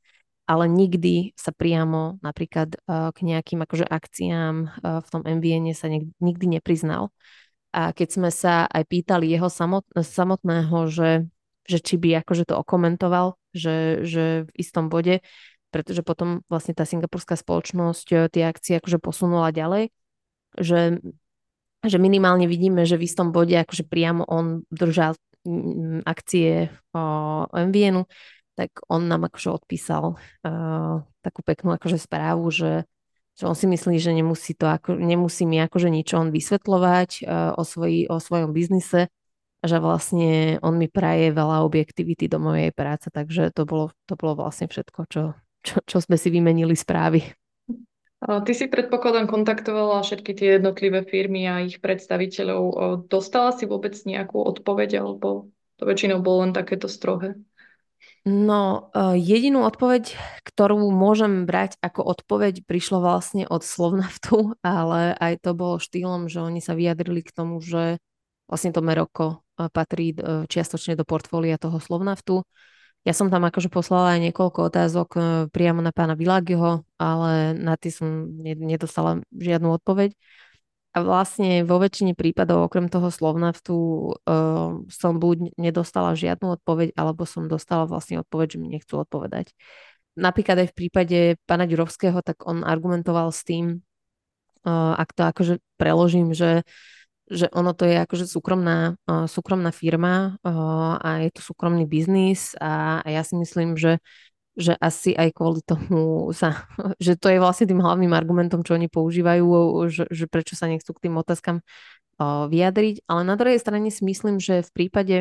ale 0.50 0.66
nikdy 0.66 1.34
sa 1.38 1.54
priamo 1.54 2.18
napríklad 2.22 2.74
uh, 2.86 3.14
k 3.14 3.18
nejakým 3.22 3.62
akože 3.62 3.86
akciám 3.86 4.54
uh, 4.66 4.98
v 5.02 5.08
tom 5.08 5.22
MVN 5.22 5.70
sa 5.74 5.86
nik- 5.86 6.14
nikdy 6.18 6.58
nepriznal. 6.58 7.14
A 7.70 7.94
keď 7.94 8.08
sme 8.10 8.30
sa 8.34 8.66
aj 8.66 8.82
pýtali 8.90 9.30
jeho 9.30 9.46
samot- 9.46 9.86
samotného, 9.94 10.90
že, 10.90 11.30
že 11.70 11.78
či 11.78 11.94
by 11.94 12.26
akože 12.26 12.50
to 12.50 12.58
okomentoval, 12.58 13.38
že, 13.54 14.02
že 14.02 14.46
v 14.46 14.50
istom 14.58 14.90
bode, 14.90 15.22
pretože 15.70 16.02
potom 16.02 16.42
vlastne 16.50 16.74
tá 16.74 16.82
singapurská 16.82 17.38
spoločnosť 17.38 18.06
e, 18.10 18.16
tie 18.28 18.42
akcie 18.46 18.78
akože 18.82 18.98
posunula 18.98 19.54
ďalej, 19.54 19.94
že, 20.58 20.98
že 21.86 21.96
minimálne 21.98 22.50
vidíme, 22.50 22.82
že 22.84 22.98
v 22.98 23.06
istom 23.06 23.30
bode 23.30 23.54
akože 23.54 23.86
priamo 23.86 24.26
on 24.26 24.66
držal 24.68 25.14
mm, 25.46 26.04
akcie 26.04 26.68
o 26.92 27.46
MVNu, 27.54 28.04
tak 28.58 28.82
on 28.92 29.08
nám 29.08 29.24
akože 29.30 29.48
odpísal 29.56 30.20
uh, 30.20 31.00
takú 31.24 31.40
peknú 31.40 31.72
akože 31.72 31.96
správu, 31.96 32.52
že, 32.52 32.84
že 33.38 33.48
on 33.48 33.56
si 33.56 33.64
myslí, 33.64 33.96
že 33.96 34.12
nemusí 34.12 34.52
to 34.52 34.68
ako, 34.68 35.00
nemusí 35.00 35.48
mi 35.48 35.56
akože 35.64 35.88
nič 35.88 36.12
on 36.12 36.28
vysvetľovať 36.28 37.24
uh, 37.24 37.56
o, 37.56 37.62
svoji, 37.64 38.04
o 38.12 38.20
svojom 38.20 38.52
biznise, 38.52 39.08
že 39.64 39.76
vlastne 39.80 40.60
on 40.60 40.76
mi 40.76 40.92
praje 40.92 41.32
veľa 41.32 41.64
objektivity 41.64 42.28
do 42.28 42.36
mojej 42.36 42.72
práce, 42.72 43.08
takže 43.08 43.48
to 43.52 43.64
bolo, 43.64 43.96
to 44.04 44.16
bolo 44.16 44.44
vlastne 44.44 44.68
všetko, 44.68 45.00
čo, 45.08 45.22
čo, 45.60 45.80
čo 45.84 45.98
sme 46.00 46.16
si 46.16 46.28
vymenili 46.32 46.74
správy. 46.74 47.24
Ty 48.20 48.52
si 48.52 48.68
predpokladám 48.68 49.32
kontaktovala 49.32 50.04
všetky 50.04 50.36
tie 50.36 50.48
jednotlivé 50.60 51.08
firmy 51.08 51.48
a 51.48 51.64
ich 51.64 51.80
predstaviteľov. 51.80 52.62
Dostala 53.08 53.56
si 53.56 53.64
vôbec 53.64 53.96
nejakú 53.96 54.36
odpoveď, 54.44 55.00
alebo 55.00 55.48
to 55.80 55.88
väčšinou 55.88 56.20
bolo 56.20 56.44
len 56.44 56.52
takéto 56.52 56.84
strohé? 56.84 57.40
No, 58.28 58.92
e, 58.92 59.16
jedinú 59.16 59.64
odpoveď, 59.64 60.12
ktorú 60.44 60.92
môžem 60.92 61.48
brať 61.48 61.80
ako 61.80 62.04
odpoveď, 62.04 62.68
prišlo 62.68 63.00
vlastne 63.00 63.48
od 63.48 63.64
Slovnaftu, 63.64 64.52
ale 64.60 65.16
aj 65.16 65.40
to 65.40 65.56
bolo 65.56 65.80
štýlom, 65.80 66.28
že 66.28 66.44
oni 66.44 66.60
sa 66.60 66.76
vyjadrili 66.76 67.24
k 67.24 67.32
tomu, 67.32 67.64
že 67.64 67.96
vlastne 68.44 68.76
to 68.76 68.84
Meroko 68.84 69.40
e, 69.56 69.72
patrí 69.72 70.12
e, 70.12 70.44
čiastočne 70.44 71.00
do 71.00 71.08
portfólia 71.08 71.56
toho 71.56 71.80
Slovnaftu 71.80 72.44
ja 73.00 73.12
som 73.16 73.32
tam 73.32 73.48
akože 73.48 73.72
poslala 73.72 74.16
aj 74.16 74.20
niekoľko 74.28 74.60
otázok 74.68 75.08
e, 75.16 75.20
priamo 75.48 75.80
na 75.80 75.88
pána 75.88 76.12
Világiho, 76.12 76.84
ale 77.00 77.56
na 77.56 77.80
tie 77.80 77.88
som 77.88 78.28
nedostala 78.42 79.24
žiadnu 79.32 79.72
odpoveď. 79.80 80.12
A 80.90 81.06
vlastne 81.06 81.62
vo 81.62 81.78
väčšine 81.78 82.18
prípadov, 82.18 82.66
okrem 82.66 82.90
toho 82.90 83.14
Slovnaftu, 83.14 83.74
uh, 84.26 84.82
som 84.90 85.22
buď 85.22 85.54
nedostala 85.54 86.18
žiadnu 86.18 86.58
odpoveď, 86.58 86.98
alebo 86.98 87.22
som 87.30 87.46
dostala 87.46 87.86
vlastne 87.86 88.18
odpoveď, 88.18 88.46
že 88.50 88.58
mi 88.58 88.74
nechcú 88.74 88.98
odpovedať. 88.98 89.54
Napríklad 90.18 90.66
aj 90.66 90.74
v 90.74 90.78
prípade 90.82 91.18
pána 91.46 91.70
Ďurovského, 91.70 92.26
tak 92.26 92.42
on 92.42 92.66
argumentoval 92.66 93.30
s 93.30 93.46
tým, 93.46 93.86
uh, 94.66 94.98
ak 94.98 95.14
to 95.14 95.22
akože 95.30 95.54
preložím, 95.78 96.34
že 96.34 96.66
uh, 96.66 96.99
že 97.30 97.46
ono 97.54 97.70
to 97.72 97.86
je 97.86 98.02
akože 98.02 98.26
súkromná, 98.26 98.98
súkromná 99.30 99.70
firma 99.70 100.36
a 101.00 101.22
je 101.22 101.30
to 101.30 101.40
súkromný 101.46 101.86
biznis 101.86 102.58
a, 102.58 103.00
a 103.00 103.08
ja 103.08 103.22
si 103.22 103.38
myslím, 103.38 103.78
že 103.78 104.02
že 104.58 104.76
asi 104.76 105.16
aj 105.16 105.30
kvôli 105.32 105.62
tomu 105.64 106.28
sa, 106.36 106.68
že 107.00 107.16
to 107.16 107.32
je 107.32 107.38
vlastne 107.40 107.70
tým 107.70 107.80
hlavným 107.80 108.12
argumentom, 108.12 108.60
čo 108.66 108.76
oni 108.76 108.90
používajú, 108.92 109.46
že, 109.88 110.04
že 110.10 110.26
prečo 110.26 110.58
sa 110.58 110.68
nechcú 110.68 110.90
k 110.92 111.08
tým 111.08 111.16
otázkam 111.16 111.64
vyjadriť. 112.20 113.08
Ale 113.08 113.24
na 113.24 113.34
druhej 113.40 113.56
strane 113.56 113.88
si 113.88 114.04
myslím, 114.04 114.36
že 114.36 114.60
v 114.60 114.70
prípade 114.76 115.16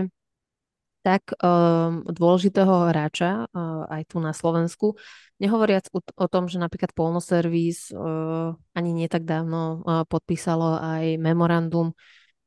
tak 1.10 1.34
um, 1.42 2.06
dôležitého 2.06 2.94
hráča 2.94 3.50
uh, 3.50 3.90
aj 3.90 4.14
tu 4.14 4.22
na 4.22 4.30
Slovensku, 4.30 4.94
nehovoriac 5.42 5.90
o, 5.90 6.06
o 6.06 6.28
tom, 6.30 6.46
že 6.46 6.62
napríklad 6.62 6.94
Polnoservis 6.94 7.90
uh, 7.90 8.54
ani 8.78 8.94
nie 8.94 9.10
tak 9.10 9.26
dávno 9.26 9.82
uh, 9.82 10.06
podpísalo 10.06 10.78
aj 10.78 11.18
memorandum 11.18 11.98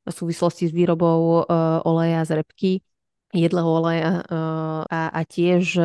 v 0.02 0.10
súvislosti 0.14 0.66
s 0.66 0.74
výrobou 0.74 1.46
oleja 1.86 2.26
z 2.26 2.42
repky, 2.42 2.82
jedleho 3.30 3.70
oleja 3.70 4.18
a, 4.90 5.14
a 5.14 5.20
tiež, 5.22 5.78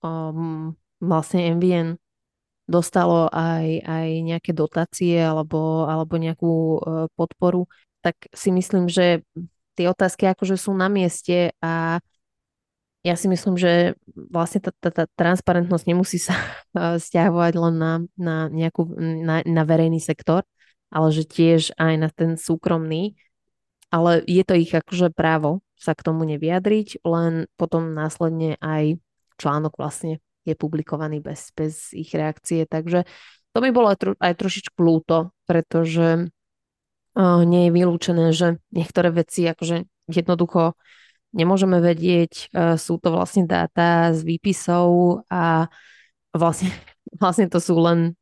um, 0.00 0.72
vlastne 0.96 1.44
MVN 1.60 2.00
dostalo 2.64 3.28
aj, 3.28 3.84
aj 3.84 4.08
nejaké 4.24 4.56
dotácie 4.56 5.20
alebo, 5.20 5.84
alebo 5.84 6.16
nejakú 6.16 6.80
podporu, 7.20 7.68
tak 8.00 8.16
si 8.32 8.48
myslím, 8.48 8.88
že 8.88 9.28
tie 9.80 9.88
otázky 9.88 10.28
akože 10.28 10.60
sú 10.60 10.76
na 10.76 10.92
mieste 10.92 11.56
a 11.64 12.04
ja 13.00 13.16
si 13.16 13.32
myslím, 13.32 13.56
že 13.56 13.96
vlastne 14.12 14.60
tá, 14.60 14.76
tá, 14.76 14.92
tá 14.92 15.04
transparentnosť 15.16 15.84
nemusí 15.88 16.20
sa 16.20 16.36
stiahovať 17.08 17.52
len 17.56 17.74
na, 17.80 17.92
na, 18.20 18.36
nejakú, 18.52 18.92
na, 19.00 19.40
na 19.40 19.62
verejný 19.64 20.04
sektor, 20.04 20.44
ale 20.92 21.08
že 21.08 21.24
tiež 21.24 21.72
aj 21.80 21.94
na 21.96 22.12
ten 22.12 22.36
súkromný. 22.36 23.16
Ale 23.88 24.22
je 24.28 24.44
to 24.44 24.54
ich 24.54 24.70
akože 24.70 25.16
právo 25.16 25.64
sa 25.80 25.96
k 25.96 26.04
tomu 26.04 26.28
nevyjadriť, 26.28 27.02
len 27.08 27.48
potom 27.56 27.96
následne 27.96 28.60
aj 28.60 29.00
článok 29.40 29.80
vlastne 29.80 30.20
je 30.44 30.52
publikovaný 30.52 31.24
bez, 31.24 31.56
bez 31.56 31.96
ich 31.96 32.12
reakcie. 32.12 32.68
Takže 32.68 33.08
to 33.56 33.58
mi 33.64 33.72
bolo 33.72 33.88
aj, 33.88 33.98
tro, 33.98 34.12
aj 34.20 34.34
trošičku 34.36 34.76
ľúto, 34.76 35.32
pretože 35.48 36.28
nie 37.20 37.68
je 37.68 37.74
vylúčené, 37.74 38.24
že 38.32 38.56
niektoré 38.72 39.12
veci 39.12 39.44
akože 39.44 39.84
jednoducho 40.08 40.74
nemôžeme 41.30 41.78
vedieť, 41.78 42.32
e, 42.50 42.74
sú 42.80 42.98
to 42.98 43.14
vlastne 43.14 43.46
dáta 43.46 44.10
z 44.14 44.26
výpisov 44.26 45.22
a 45.30 45.70
vlastne, 46.34 46.70
vlastne 47.22 47.46
to 47.46 47.62
sú 47.62 47.78
len 47.78 48.14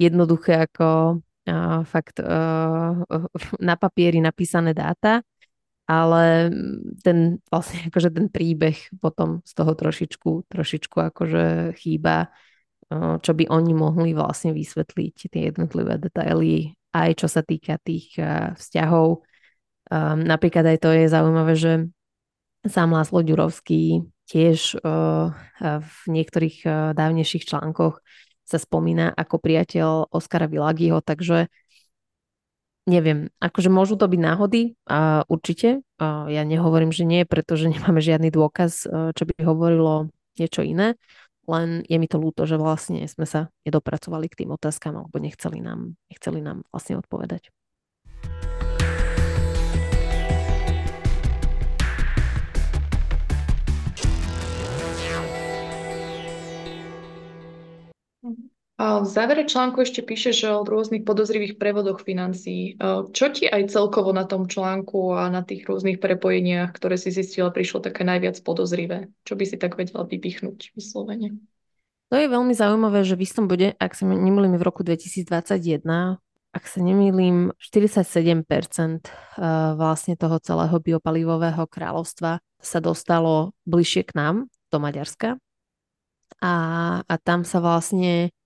jednoduché 0.00 0.64
ako 0.70 1.20
uh, 1.20 1.82
fakt 1.84 2.22
na 3.68 3.74
papieri 3.76 4.22
napísané 4.22 4.72
dáta, 4.72 5.20
ale 5.84 6.48
ten 7.02 7.42
vlastne 7.50 7.84
akože 7.90 8.08
ten 8.14 8.26
príbeh 8.30 8.78
potom 9.02 9.42
z 9.44 9.52
toho 9.52 9.72
trošičku, 9.74 10.48
trošičku 10.48 10.96
akože 11.12 11.76
chýba, 11.76 12.30
čo 13.20 13.32
by 13.34 13.44
oni 13.50 13.72
mohli 13.74 14.10
vlastne 14.16 14.50
vysvetliť 14.50 15.16
tie 15.30 15.42
jednotlivé 15.52 15.98
detaily, 15.98 16.74
aj 16.90 17.10
čo 17.22 17.26
sa 17.30 17.42
týka 17.42 17.78
tých 17.82 18.14
uh, 18.18 18.54
vzťahov. 18.58 19.22
Um, 19.90 20.22
napríklad 20.22 20.76
aj 20.76 20.78
to 20.82 20.90
je 20.94 21.10
zaujímavé, 21.10 21.54
že 21.58 21.72
Sám 22.66 22.92
Láslo 22.92 23.24
Ďurovský 23.24 24.04
tiež 24.28 24.78
uh, 24.78 25.34
v 25.62 25.96
niektorých 26.06 26.56
uh, 26.62 26.72
dávnejších 26.94 27.48
článkoch 27.48 27.98
sa 28.46 28.58
spomína 28.58 29.14
ako 29.14 29.38
priateľ 29.38 30.10
Oskara 30.10 30.50
Vilagiho, 30.50 30.98
takže 31.02 31.46
neviem, 32.90 33.30
akože 33.38 33.70
môžu 33.70 33.94
to 33.94 34.10
byť 34.10 34.20
náhody, 34.20 34.74
uh, 34.90 35.22
určite. 35.30 35.86
Uh, 36.02 36.26
ja 36.26 36.42
nehovorím, 36.42 36.90
že 36.90 37.06
nie, 37.06 37.22
pretože 37.22 37.70
nemáme 37.74 38.02
žiadny 38.02 38.34
dôkaz, 38.34 38.90
uh, 38.90 39.14
čo 39.14 39.26
by 39.30 39.34
hovorilo 39.46 40.10
niečo 40.38 40.66
iné, 40.66 40.98
len 41.50 41.82
je 41.90 41.98
mi 41.98 42.06
to 42.06 42.22
ľúto, 42.22 42.46
že 42.46 42.54
vlastne 42.54 43.02
sme 43.10 43.26
sa 43.26 43.50
nedopracovali 43.66 44.30
k 44.30 44.46
tým 44.46 44.54
otázkam 44.54 44.94
alebo 44.94 45.18
nechceli 45.18 45.58
nám, 45.58 45.98
nechceli 46.06 46.38
nám 46.38 46.62
vlastne 46.70 47.02
odpovedať. 47.02 47.50
V 58.80 59.04
závere 59.04 59.44
článku 59.44 59.84
ešte 59.84 60.00
píše, 60.00 60.32
že 60.32 60.48
o 60.48 60.64
rôznych 60.64 61.04
podozrivých 61.04 61.60
prevodoch 61.60 62.00
financií. 62.00 62.80
Čo 63.12 63.28
ti 63.28 63.44
aj 63.44 63.68
celkovo 63.68 64.08
na 64.16 64.24
tom 64.24 64.48
článku 64.48 65.12
a 65.12 65.28
na 65.28 65.44
tých 65.44 65.68
rôznych 65.68 66.00
prepojeniach, 66.00 66.72
ktoré 66.72 66.96
si 66.96 67.12
zistila, 67.12 67.52
prišlo 67.52 67.84
také 67.84 68.08
najviac 68.08 68.40
podozrivé? 68.40 69.12
Čo 69.28 69.36
by 69.36 69.44
si 69.44 69.60
tak 69.60 69.76
vedela 69.76 70.08
vypichnúť 70.08 70.72
vyslovene? 70.72 71.36
To 72.08 72.16
je 72.16 72.24
veľmi 72.24 72.56
zaujímavé, 72.56 73.04
že 73.04 73.20
v 73.20 73.28
istom 73.28 73.52
bode, 73.52 73.76
ak 73.76 73.92
sa 73.92 74.08
nemýlim 74.08 74.56
v 74.56 74.64
roku 74.64 74.80
2021, 74.80 75.84
ak 76.56 76.64
sa 76.64 76.80
nemýlim, 76.80 77.52
47% 77.60 78.48
vlastne 79.76 80.14
toho 80.16 80.40
celého 80.40 80.80
biopalivového 80.80 81.68
kráľovstva 81.68 82.40
sa 82.40 82.78
dostalo 82.80 83.52
bližšie 83.68 84.08
k 84.08 84.16
nám, 84.16 84.48
do 84.72 84.80
Maďarska. 84.80 85.36
A, 86.40 86.54
a 87.04 87.14
tam 87.20 87.44
sa 87.44 87.60
vlastne 87.60 88.30
E, 88.30 88.39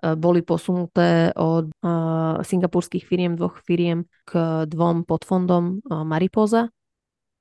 boli 0.00 0.40
posunuté 0.40 1.28
od 1.36 1.68
uh, 1.84 2.40
singapurských 2.40 3.04
firiem, 3.04 3.36
dvoch 3.36 3.60
firiem 3.60 4.08
k 4.24 4.64
dvom 4.64 5.04
podfondom 5.04 5.84
uh, 5.84 6.02
Mariposa, 6.08 6.72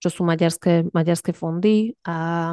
čo 0.03 0.09
sú 0.11 0.27
maďarské, 0.27 0.91
maďarské 0.91 1.31
fondy 1.31 1.95
a 2.03 2.51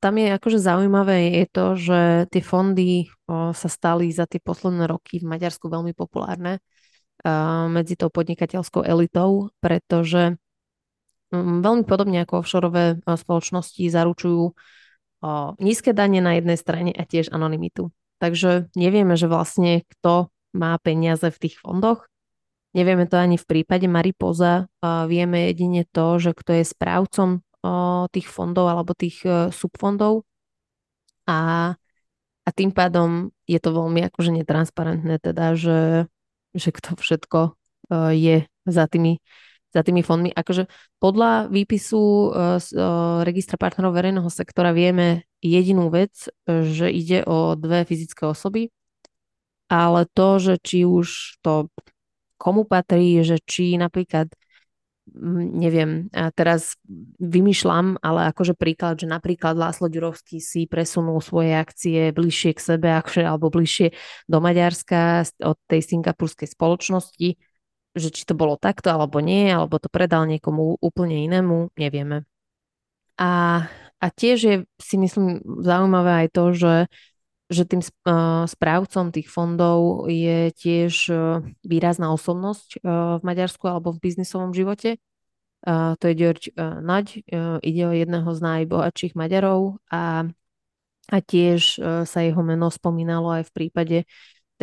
tam 0.00 0.14
je 0.16 0.32
akože 0.32 0.58
zaujímavé 0.64 1.44
je 1.44 1.46
to, 1.52 1.66
že 1.76 2.00
tie 2.32 2.40
fondy 2.40 3.12
sa 3.28 3.68
stali 3.68 4.08
za 4.08 4.24
tie 4.24 4.40
posledné 4.40 4.88
roky 4.88 5.20
v 5.20 5.28
Maďarsku 5.28 5.68
veľmi 5.68 5.92
populárne 5.92 6.64
medzi 7.68 7.92
tou 7.92 8.08
podnikateľskou 8.08 8.80
elitou, 8.80 9.52
pretože 9.60 10.40
um, 11.36 11.60
veľmi 11.60 11.84
podobne 11.84 12.24
ako 12.24 12.40
offshore 12.40 12.96
spoločnosti 13.04 13.84
zaručujú 13.84 14.56
nízke 15.60 15.92
dane 15.92 16.24
na 16.24 16.40
jednej 16.40 16.56
strane 16.56 16.92
a 16.96 17.04
tiež 17.04 17.28
anonymitu. 17.28 17.92
Takže 18.22 18.70
nevieme, 18.78 19.18
že 19.18 19.26
vlastne 19.26 19.82
kto 19.86 20.30
má 20.54 20.78
peniaze 20.78 21.26
v 21.26 21.40
tých 21.40 21.58
fondoch. 21.58 22.06
Nevieme 22.74 23.06
to 23.06 23.18
ani 23.18 23.38
v 23.38 23.46
prípade 23.46 23.86
Maripoza. 23.86 24.66
Vieme 24.82 25.50
jedine 25.50 25.86
to, 25.86 26.18
že 26.18 26.34
kto 26.34 26.58
je 26.58 26.64
správcom 26.66 27.42
tých 28.10 28.28
fondov 28.28 28.68
alebo 28.68 28.92
tých 28.92 29.24
e, 29.24 29.48
subfondov. 29.48 30.28
A, 31.24 31.72
a 32.44 32.48
tým 32.52 32.70
pádom 32.76 33.32
je 33.48 33.56
to 33.56 33.72
veľmi 33.72 34.04
akože 34.12 34.30
netransparentné, 34.36 35.16
teda, 35.16 35.56
že, 35.56 36.04
že 36.52 36.68
kto 36.68 37.00
všetko 37.00 37.40
e, 37.40 37.50
je 38.12 38.36
za 38.68 38.84
tými 38.84 39.24
za 39.74 39.82
tými 39.82 40.06
fondmi. 40.06 40.30
Akože 40.30 40.70
podľa 41.02 41.50
výpisu 41.50 41.98
uh, 41.98 42.56
uh, 42.62 43.26
registra 43.26 43.58
partnerov 43.58 43.90
verejného 43.90 44.30
sektora 44.30 44.70
vieme 44.70 45.26
jedinú 45.42 45.90
vec, 45.92 46.30
že 46.48 46.88
ide 46.88 47.26
o 47.26 47.52
dve 47.58 47.84
fyzické 47.84 48.24
osoby, 48.24 48.72
ale 49.68 50.08
to, 50.08 50.40
že 50.40 50.54
či 50.62 50.88
už 50.88 51.36
to 51.44 51.68
komu 52.40 52.64
patrí, 52.64 53.20
že 53.20 53.42
či 53.44 53.76
napríklad 53.76 54.32
neviem, 55.54 56.08
a 56.16 56.32
teraz 56.32 56.80
vymýšľam, 57.20 58.00
ale 58.00 58.32
akože 58.32 58.56
príklad, 58.56 58.96
že 58.96 59.04
napríklad 59.04 59.52
Láslo 59.52 59.92
Ďurovský 59.92 60.40
si 60.40 60.64
presunul 60.64 61.20
svoje 61.20 61.52
akcie 61.52 62.08
bližšie 62.10 62.56
k 62.56 62.60
sebe, 62.60 62.88
akože, 62.88 63.20
alebo 63.20 63.52
bližšie 63.52 63.92
do 64.26 64.38
Maďarska 64.40 65.28
od 65.44 65.60
tej 65.68 65.80
singapurskej 65.84 66.48
spoločnosti, 66.48 67.36
že 67.94 68.10
či 68.10 68.26
to 68.26 68.34
bolo 68.34 68.58
takto 68.58 68.90
alebo 68.90 69.22
nie, 69.22 69.46
alebo 69.48 69.78
to 69.78 69.86
predal 69.86 70.26
niekomu 70.26 70.82
úplne 70.82 71.24
inému, 71.30 71.70
nevieme. 71.78 72.26
A, 73.14 73.64
a 74.02 74.06
tiež 74.10 74.38
je 74.42 74.56
si 74.82 74.96
myslím 74.98 75.38
zaujímavé 75.62 76.26
aj 76.26 76.28
to, 76.34 76.44
že, 76.50 76.76
že 77.46 77.62
tým 77.62 77.78
uh, 77.80 78.44
správcom 78.50 79.14
tých 79.14 79.30
fondov 79.30 80.10
je 80.10 80.50
tiež 80.50 80.92
uh, 81.14 81.38
výrazná 81.62 82.10
osobnosť 82.10 82.82
uh, 82.82 83.16
v 83.18 83.22
Maďarsku 83.22 83.64
alebo 83.70 83.94
v 83.94 84.02
biznisovom 84.02 84.50
živote. 84.50 84.98
To 85.64 86.04
je 86.04 86.12
George 86.12 86.52
Naď, 86.60 87.24
ide 87.64 87.82
o 87.88 87.96
jedného 87.96 88.28
z 88.36 88.40
najbohatších 88.44 89.16
Maďarov 89.16 89.80
a, 89.88 90.28
a 91.08 91.16
tiež 91.24 91.80
sa 92.04 92.18
jeho 92.20 92.44
meno 92.44 92.68
spomínalo 92.68 93.40
aj 93.40 93.48
v 93.48 93.54
prípade 93.56 93.98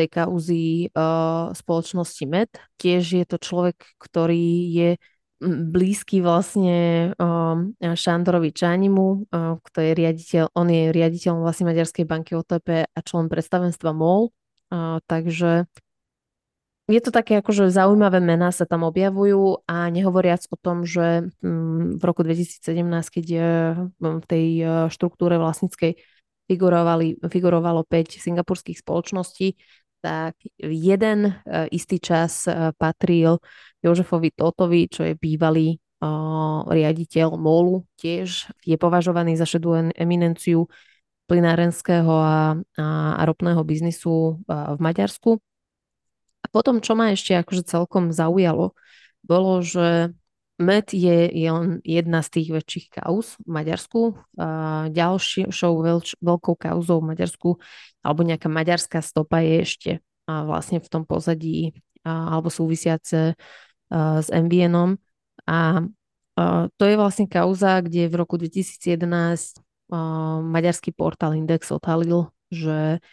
tej 0.01 0.09
kauzy 0.09 0.65
uh, 0.97 1.53
spoločnosti 1.53 2.25
MED. 2.25 2.51
Tiež 2.81 3.21
je 3.21 3.25
to 3.29 3.37
človek, 3.37 3.77
ktorý 4.01 4.49
je 4.73 4.89
blízky 5.41 6.21
vlastne 6.21 7.11
um, 7.17 7.73
Šandorovi 7.77 8.53
Čánimu, 8.53 9.29
uh, 9.29 9.57
ktorý 9.61 9.85
je 9.93 9.99
riaditeľ, 10.01 10.43
on 10.57 10.67
je 10.69 10.83
riaditeľom 10.89 11.45
vlastne 11.45 11.69
Maďarskej 11.69 12.05
banky 12.09 12.33
OTP 12.33 12.89
a 12.89 12.99
člen 13.05 13.29
predstavenstva 13.29 13.93
MOL. 13.93 14.33
Takže 15.03 15.67
je 16.87 17.01
to 17.03 17.11
také 17.11 17.43
akože 17.43 17.67
zaujímavé 17.75 18.23
mená 18.23 18.55
sa 18.55 18.63
tam 18.63 18.87
objavujú 18.87 19.67
a 19.67 19.91
nehovoriac 19.91 20.47
o 20.47 20.55
tom, 20.55 20.87
že 20.87 21.27
um, 21.43 21.99
v 21.99 22.03
roku 22.07 22.23
2017, 22.23 22.63
keď 23.11 23.25
v 23.99 24.25
tej 24.31 24.47
štruktúre 24.87 25.35
vlastníckej 25.35 25.99
figurovali, 26.51 27.15
figurovalo 27.31 27.87
5 27.87 28.19
singapurských 28.19 28.83
spoločností, 28.83 29.55
tak 30.01 30.35
jeden 30.57 31.19
uh, 31.29 31.69
istý 31.69 32.01
čas 32.01 32.49
uh, 32.49 32.73
patril 32.75 33.37
Jožefovi 33.79 34.33
Totovi, 34.33 34.89
čo 34.89 35.05
je 35.05 35.13
bývalý 35.13 35.77
uh, 36.01 36.65
riaditeľ 36.65 37.37
MOLu, 37.37 37.85
tiež 38.01 38.49
je 38.65 38.77
považovaný 38.81 39.37
za 39.37 39.45
šedú 39.45 39.93
eminenciu 39.93 40.65
plinárenského 41.31 42.11
a, 42.11 42.59
a, 42.75 43.23
ropného 43.23 43.63
biznisu 43.63 44.43
v 44.51 44.79
Maďarsku. 44.83 45.39
A 46.43 46.47
potom, 46.51 46.83
čo 46.83 46.91
ma 46.91 47.15
ešte 47.15 47.39
akože 47.39 47.63
celkom 47.63 48.11
zaujalo, 48.11 48.75
bolo, 49.23 49.63
že 49.63 50.11
med 50.61 50.93
je, 50.93 51.27
je 51.27 51.49
len 51.49 51.81
jedna 51.81 52.21
z 52.21 52.29
tých 52.39 52.47
väčších 52.53 52.85
kauz 53.01 53.35
v 53.41 53.49
Maďarsku. 53.49 54.01
Ďalšou 54.93 55.73
veľč, 55.81 56.07
veľkou 56.21 56.55
kauzou 56.55 57.01
v 57.01 57.09
Maďarsku 57.17 57.49
alebo 58.01 58.21
nejaká 58.21 58.47
maďarská 58.47 59.01
stopa 59.01 59.41
je 59.41 59.55
ešte 59.61 59.91
vlastne 60.25 60.79
v 60.79 60.87
tom 60.87 61.03
pozadí 61.03 61.73
alebo 62.05 62.53
súvisiace 62.53 63.35
s 63.91 64.27
MVNom. 64.31 64.97
A 65.49 65.85
to 66.77 66.83
je 66.87 66.95
vlastne 66.95 67.27
kauza, 67.27 67.83
kde 67.83 68.07
v 68.07 68.15
roku 68.15 68.39
2011 68.39 69.59
uh, 69.91 70.39
maďarský 70.41 70.95
portál 70.95 71.35
Index 71.35 71.69
odhalil, 71.69 72.31
že 72.49 73.03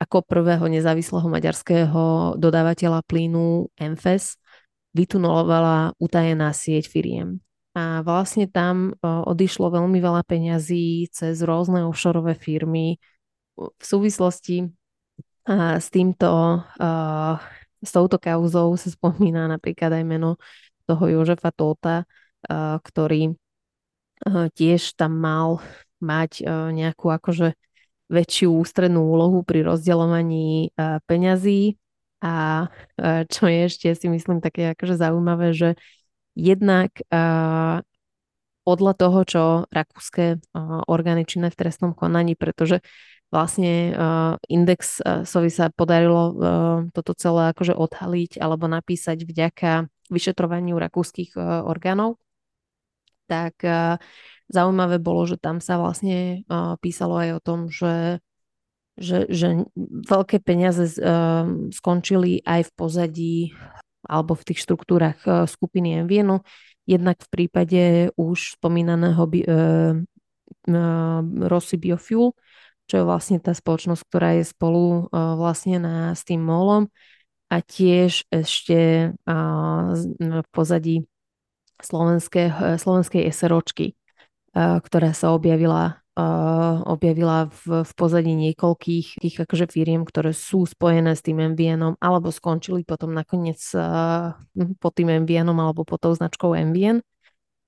ako 0.00 0.24
prvého 0.24 0.64
nezávislého 0.68 1.28
maďarského 1.28 2.36
dodávateľa 2.40 3.04
plynu 3.04 3.68
MFES 3.76 4.40
vytunulovala 4.96 5.94
utajená 6.02 6.50
sieť 6.50 6.90
firiem. 6.90 7.38
A 7.78 8.02
vlastne 8.02 8.50
tam 8.50 8.98
odišlo 9.02 9.70
veľmi 9.70 10.02
veľa 10.02 10.26
peňazí 10.26 11.06
cez 11.14 11.38
rôzne 11.46 11.86
offshore 11.86 12.34
firmy 12.34 12.98
v 13.54 13.84
súvislosti 13.84 14.66
s 15.54 15.86
týmto, 15.94 16.62
s 17.80 17.90
touto 17.94 18.18
kauzou 18.18 18.74
sa 18.74 18.88
spomína 18.90 19.46
napríklad 19.46 19.94
aj 19.94 20.04
meno 20.04 20.36
toho 20.84 21.06
Jožefa 21.06 21.54
Tóta, 21.54 22.10
ktorý 22.82 23.38
tiež 24.58 24.98
tam 24.98 25.22
mal 25.22 25.62
mať 26.02 26.42
nejakú 26.74 27.06
akože 27.14 27.54
väčšiu 28.10 28.50
ústrednú 28.50 29.06
úlohu 29.06 29.46
pri 29.46 29.62
rozdeľovaní 29.62 30.74
peňazí 31.06 31.78
a 32.20 32.68
čo 33.26 33.44
je 33.48 33.60
ešte 33.66 33.88
si 33.96 34.06
myslím 34.12 34.44
také 34.44 34.76
akože 34.76 34.96
zaujímavé, 35.00 35.56
že 35.56 35.68
jednak 36.36 36.92
podľa 38.60 38.92
toho, 38.92 39.18
čo 39.24 39.42
rakúske 39.72 40.38
orgány 40.84 41.24
činné 41.24 41.48
v 41.48 41.58
trestnom 41.58 41.96
konaní, 41.96 42.36
pretože 42.36 42.84
vlastne 43.32 43.96
Indexovi 44.46 45.50
sa 45.50 45.72
podarilo 45.72 46.22
toto 46.92 47.12
celé 47.16 47.56
akože 47.56 47.72
odhaliť 47.72 48.36
alebo 48.36 48.68
napísať 48.68 49.24
vďaka 49.24 49.88
vyšetrovaniu 50.12 50.76
rakúskych 50.76 51.40
orgánov, 51.64 52.20
tak 53.30 53.56
Zaujímavé 54.50 54.98
bolo, 54.98 55.30
že 55.30 55.38
tam 55.38 55.62
sa 55.62 55.78
vlastne 55.78 56.42
uh, 56.50 56.74
písalo 56.82 57.22
aj 57.22 57.38
o 57.38 57.40
tom, 57.40 57.58
že, 57.70 58.18
že, 59.00 59.26
že 59.32 59.64
veľké 60.06 60.44
peniaze 60.44 61.00
uh, 61.00 61.48
skončili 61.72 62.44
aj 62.44 62.68
v 62.68 62.72
pozadí 62.76 63.36
alebo 64.04 64.36
v 64.36 64.46
tých 64.52 64.60
štruktúrach 64.62 65.18
uh, 65.24 65.48
skupiny 65.48 66.04
MVNu. 66.04 66.44
Jednak 66.84 67.24
v 67.24 67.28
prípade 67.32 67.82
už 68.20 68.60
spomínaného 68.60 69.22
bi, 69.24 69.40
uh, 69.48 69.96
uh, 69.96 71.20
Rossi 71.48 71.80
Biofuel, 71.80 72.36
čo 72.84 72.94
je 73.00 73.04
vlastne 73.08 73.40
tá 73.40 73.56
spoločnosť, 73.56 74.02
ktorá 74.04 74.36
je 74.36 74.44
spolu 74.44 75.08
uh, 75.08 75.34
vlastne 75.40 75.80
na, 75.80 75.96
s 76.12 76.22
tým 76.28 76.44
molom 76.44 76.92
a 77.48 77.64
tiež 77.64 78.28
ešte 78.28 79.10
uh, 79.16 79.84
v 80.20 80.48
pozadí 80.52 81.08
slovenskej, 81.80 82.76
slovenskej 82.76 83.24
SROčky 83.32 83.96
ktorá 84.54 85.14
sa 85.14 85.30
objavila, 85.30 86.02
objavila 86.86 87.48
v, 87.50 87.84
v 87.86 87.92
pozadí 87.96 88.32
niekoľkých 88.34 89.20
tých 89.20 89.36
akože 89.40 89.70
firiem, 89.70 90.02
ktoré 90.04 90.36
sú 90.36 90.66
spojené 90.66 91.16
s 91.16 91.24
tým 91.24 91.40
MVNom 91.54 92.00
alebo 92.00 92.28
skončili 92.34 92.84
potom 92.84 93.14
nakoniec 93.14 93.60
pod 94.78 94.92
tým 94.94 95.24
MVNom 95.24 95.56
alebo 95.56 95.86
pod 95.86 96.02
tou 96.02 96.12
značkou 96.12 96.52
MVN. 96.52 97.02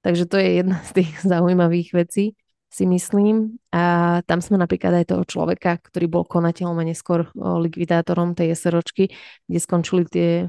Takže 0.02 0.26
to 0.26 0.36
je 0.36 0.48
jedna 0.62 0.82
z 0.82 0.90
tých 1.02 1.10
zaujímavých 1.32 1.94
vecí, 1.94 2.34
si 2.72 2.88
myslím. 2.88 3.60
A 3.70 4.18
tam 4.24 4.40
sme 4.40 4.56
napríklad 4.56 5.04
aj 5.04 5.12
toho 5.12 5.24
človeka, 5.28 5.76
ktorý 5.78 6.08
bol 6.08 6.24
konateľom 6.24 6.80
a 6.80 6.88
neskôr 6.88 7.28
likvidátorom 7.36 8.32
tej 8.32 8.56
SROčky, 8.56 9.12
kde 9.44 9.58
skončili 9.60 10.08
tie 10.08 10.48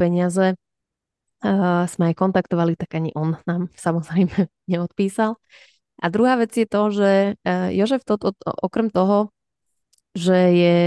peniaze 0.00 0.56
uh, 1.44 1.84
sme 1.88 2.12
aj 2.12 2.14
kontaktovali, 2.16 2.76
tak 2.76 2.96
ani 2.96 3.12
on 3.16 3.36
nám 3.44 3.68
samozrejme 3.86 4.48
neodpísal. 4.68 5.36
A 6.00 6.06
druhá 6.08 6.40
vec 6.40 6.56
je 6.56 6.64
to, 6.64 6.82
že 6.90 7.10
uh, 7.36 7.68
Jožef 7.70 8.02
to, 8.08 8.16
to, 8.16 8.32
okrem 8.64 8.88
toho, 8.88 9.30
že 10.16 10.38
je 10.56 10.78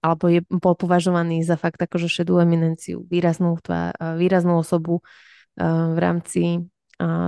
alebo 0.00 0.30
je, 0.30 0.40
bol 0.46 0.78
považovaný 0.78 1.42
za 1.42 1.58
fakt 1.58 1.82
akože 1.82 2.06
šedú 2.06 2.38
eminenciu, 2.38 3.02
výraznú, 3.10 3.58
tvá, 3.58 3.90
výraznú 4.14 4.62
osobu 4.62 5.02
uh, 5.02 5.92
v 5.92 5.98
rámci 5.98 6.42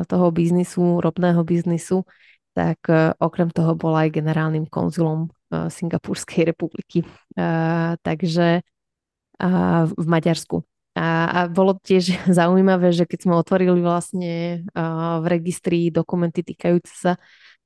toho 0.08 0.32
biznisu, 0.32 1.04
ropného 1.04 1.44
biznisu, 1.44 2.08
tak 2.56 2.88
okrem 3.20 3.52
toho 3.52 3.76
bol 3.76 3.92
aj 3.92 4.16
generálnym 4.16 4.64
konzulom 4.64 5.28
Singapurskej 5.52 6.48
republiky. 6.48 7.04
Takže 8.00 8.64
v 9.92 10.06
Maďarsku. 10.08 10.64
A, 10.98 11.06
a 11.30 11.40
bolo 11.46 11.78
tiež 11.78 12.10
zaujímavé, 12.38 12.90
že 12.90 13.06
keď 13.06 13.18
sme 13.22 13.34
otvorili 13.38 13.78
vlastne 13.78 14.66
v 15.22 15.24
registri 15.30 15.94
dokumenty 15.94 16.42
týkajúce 16.42 16.90
sa 16.90 17.12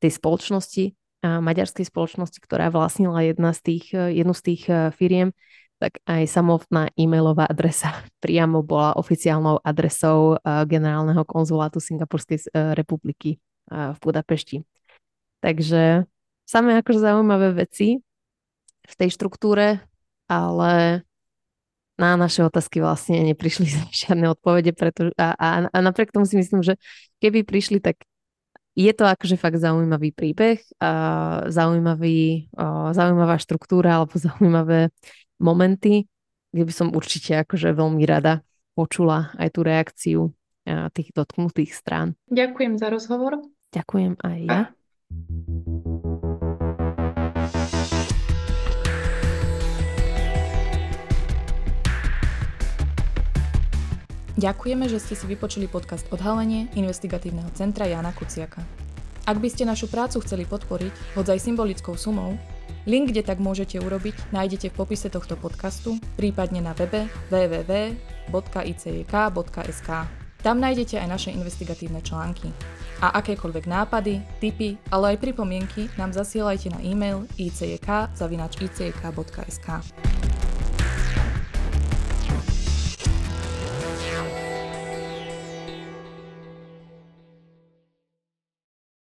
tej 0.05 0.13
spoločnosti, 0.13 0.93
maďarskej 1.23 1.87
spoločnosti, 1.87 2.39
ktorá 2.43 2.69
vlastnila 2.75 3.23
jedna 3.23 3.55
z 3.55 3.61
tých, 3.63 3.85
uh, 3.95 4.11
jednu 4.11 4.35
z 4.35 4.43
tých 4.43 4.63
uh, 4.67 4.91
firiem, 4.91 5.31
tak 5.79 5.99
aj 6.07 6.31
samotná 6.31 6.91
e-mailová 6.95 7.47
adresa 7.47 7.95
priamo 8.25 8.67
bola 8.67 8.99
oficiálnou 8.99 9.63
adresou 9.63 10.37
uh, 10.37 10.67
generálneho 10.67 11.23
konzulátu 11.23 11.79
Singapurskej 11.79 12.51
republiky 12.75 13.39
v 13.73 13.99
Budapešti. 14.03 14.67
Takže 15.41 16.05
samé 16.45 16.83
akože 16.83 17.01
zaujímavé 17.01 17.65
veci 17.65 18.03
v 18.85 18.95
tej 18.99 19.09
štruktúre, 19.15 19.81
ale 20.27 21.03
na 22.01 22.17
naše 22.17 22.45
otázky 22.45 22.81
vlastne 22.81 23.21
neprišli 23.23 23.69
žiadne 24.05 24.33
odpovede, 24.33 24.73
preto, 24.73 25.13
a, 25.17 25.35
a, 25.37 25.49
a 25.69 25.79
napriek 25.81 26.13
tomu 26.13 26.25
si 26.25 26.37
myslím, 26.41 26.65
že 26.65 26.77
keby 27.21 27.45
prišli, 27.45 27.79
tak 27.81 28.03
je 28.73 28.93
to 28.97 29.05
akože 29.05 29.37
fakt 29.37 29.61
zaujímavý 29.61 30.17
príbeh, 30.17 30.65
a 30.81 30.91
zaujímavý, 31.53 32.49
a 32.57 32.97
zaujímavá 32.97 33.37
štruktúra 33.37 34.01
alebo 34.01 34.17
zaujímavé 34.27 34.89
momenty, 35.37 36.09
kde 36.53 36.65
by 36.65 36.73
som 36.73 36.89
určite 36.93 37.37
akože 37.45 37.77
veľmi 37.77 38.05
rada 38.09 38.41
počula 38.73 39.33
aj 39.37 39.49
tú 39.53 39.61
reakciu 39.65 40.21
tých 40.95 41.11
dotknutých 41.11 41.75
strán. 41.75 42.15
Ďakujem 42.31 42.79
za 42.79 42.89
rozhovor. 42.89 43.43
Ďakujem 43.75 44.15
aj 44.23 44.39
ja. 44.47 44.53
A 44.53 45.82
Ďakujeme, 54.41 54.89
že 54.89 54.97
ste 54.97 55.13
si 55.13 55.29
vypočuli 55.29 55.69
podcast 55.69 56.09
Odhalenie 56.09 56.73
investigatívneho 56.73 57.53
centra 57.53 57.85
Jana 57.85 58.17
Kuciaka. 58.17 58.65
Ak 59.29 59.37
by 59.39 59.49
ste 59.53 59.69
našu 59.69 59.93
prácu 59.93 60.25
chceli 60.25 60.49
podporiť, 60.49 61.21
hoď 61.21 61.37
aj 61.37 61.45
symbolickou 61.47 61.95
sumou, 62.01 62.35
link, 62.89 63.13
kde 63.13 63.23
tak 63.23 63.39
môžete 63.39 63.79
urobiť, 63.79 64.35
nájdete 64.35 64.73
v 64.73 64.75
popise 64.75 65.13
tohto 65.13 65.37
podcastu, 65.37 66.01
prípadne 66.17 66.65
na 66.65 66.73
webe 66.73 67.07
www.icjk.sk. 67.29 67.91
Tam 70.43 70.59
nájdete 70.59 70.99
aj 70.99 71.07
naše 71.07 71.31
investigatívne 71.31 72.03
články. 72.03 72.51
A 72.99 73.23
akékoľvek 73.23 73.71
nápady, 73.71 74.19
tipy, 74.43 74.75
ale 74.91 75.15
aj 75.15 75.23
pripomienky 75.23 75.87
nám 75.95 76.11
zasielajte 76.11 76.75
na 76.75 76.83
e-mail 76.83 77.31
icjk.icjk.sk. 77.39 78.09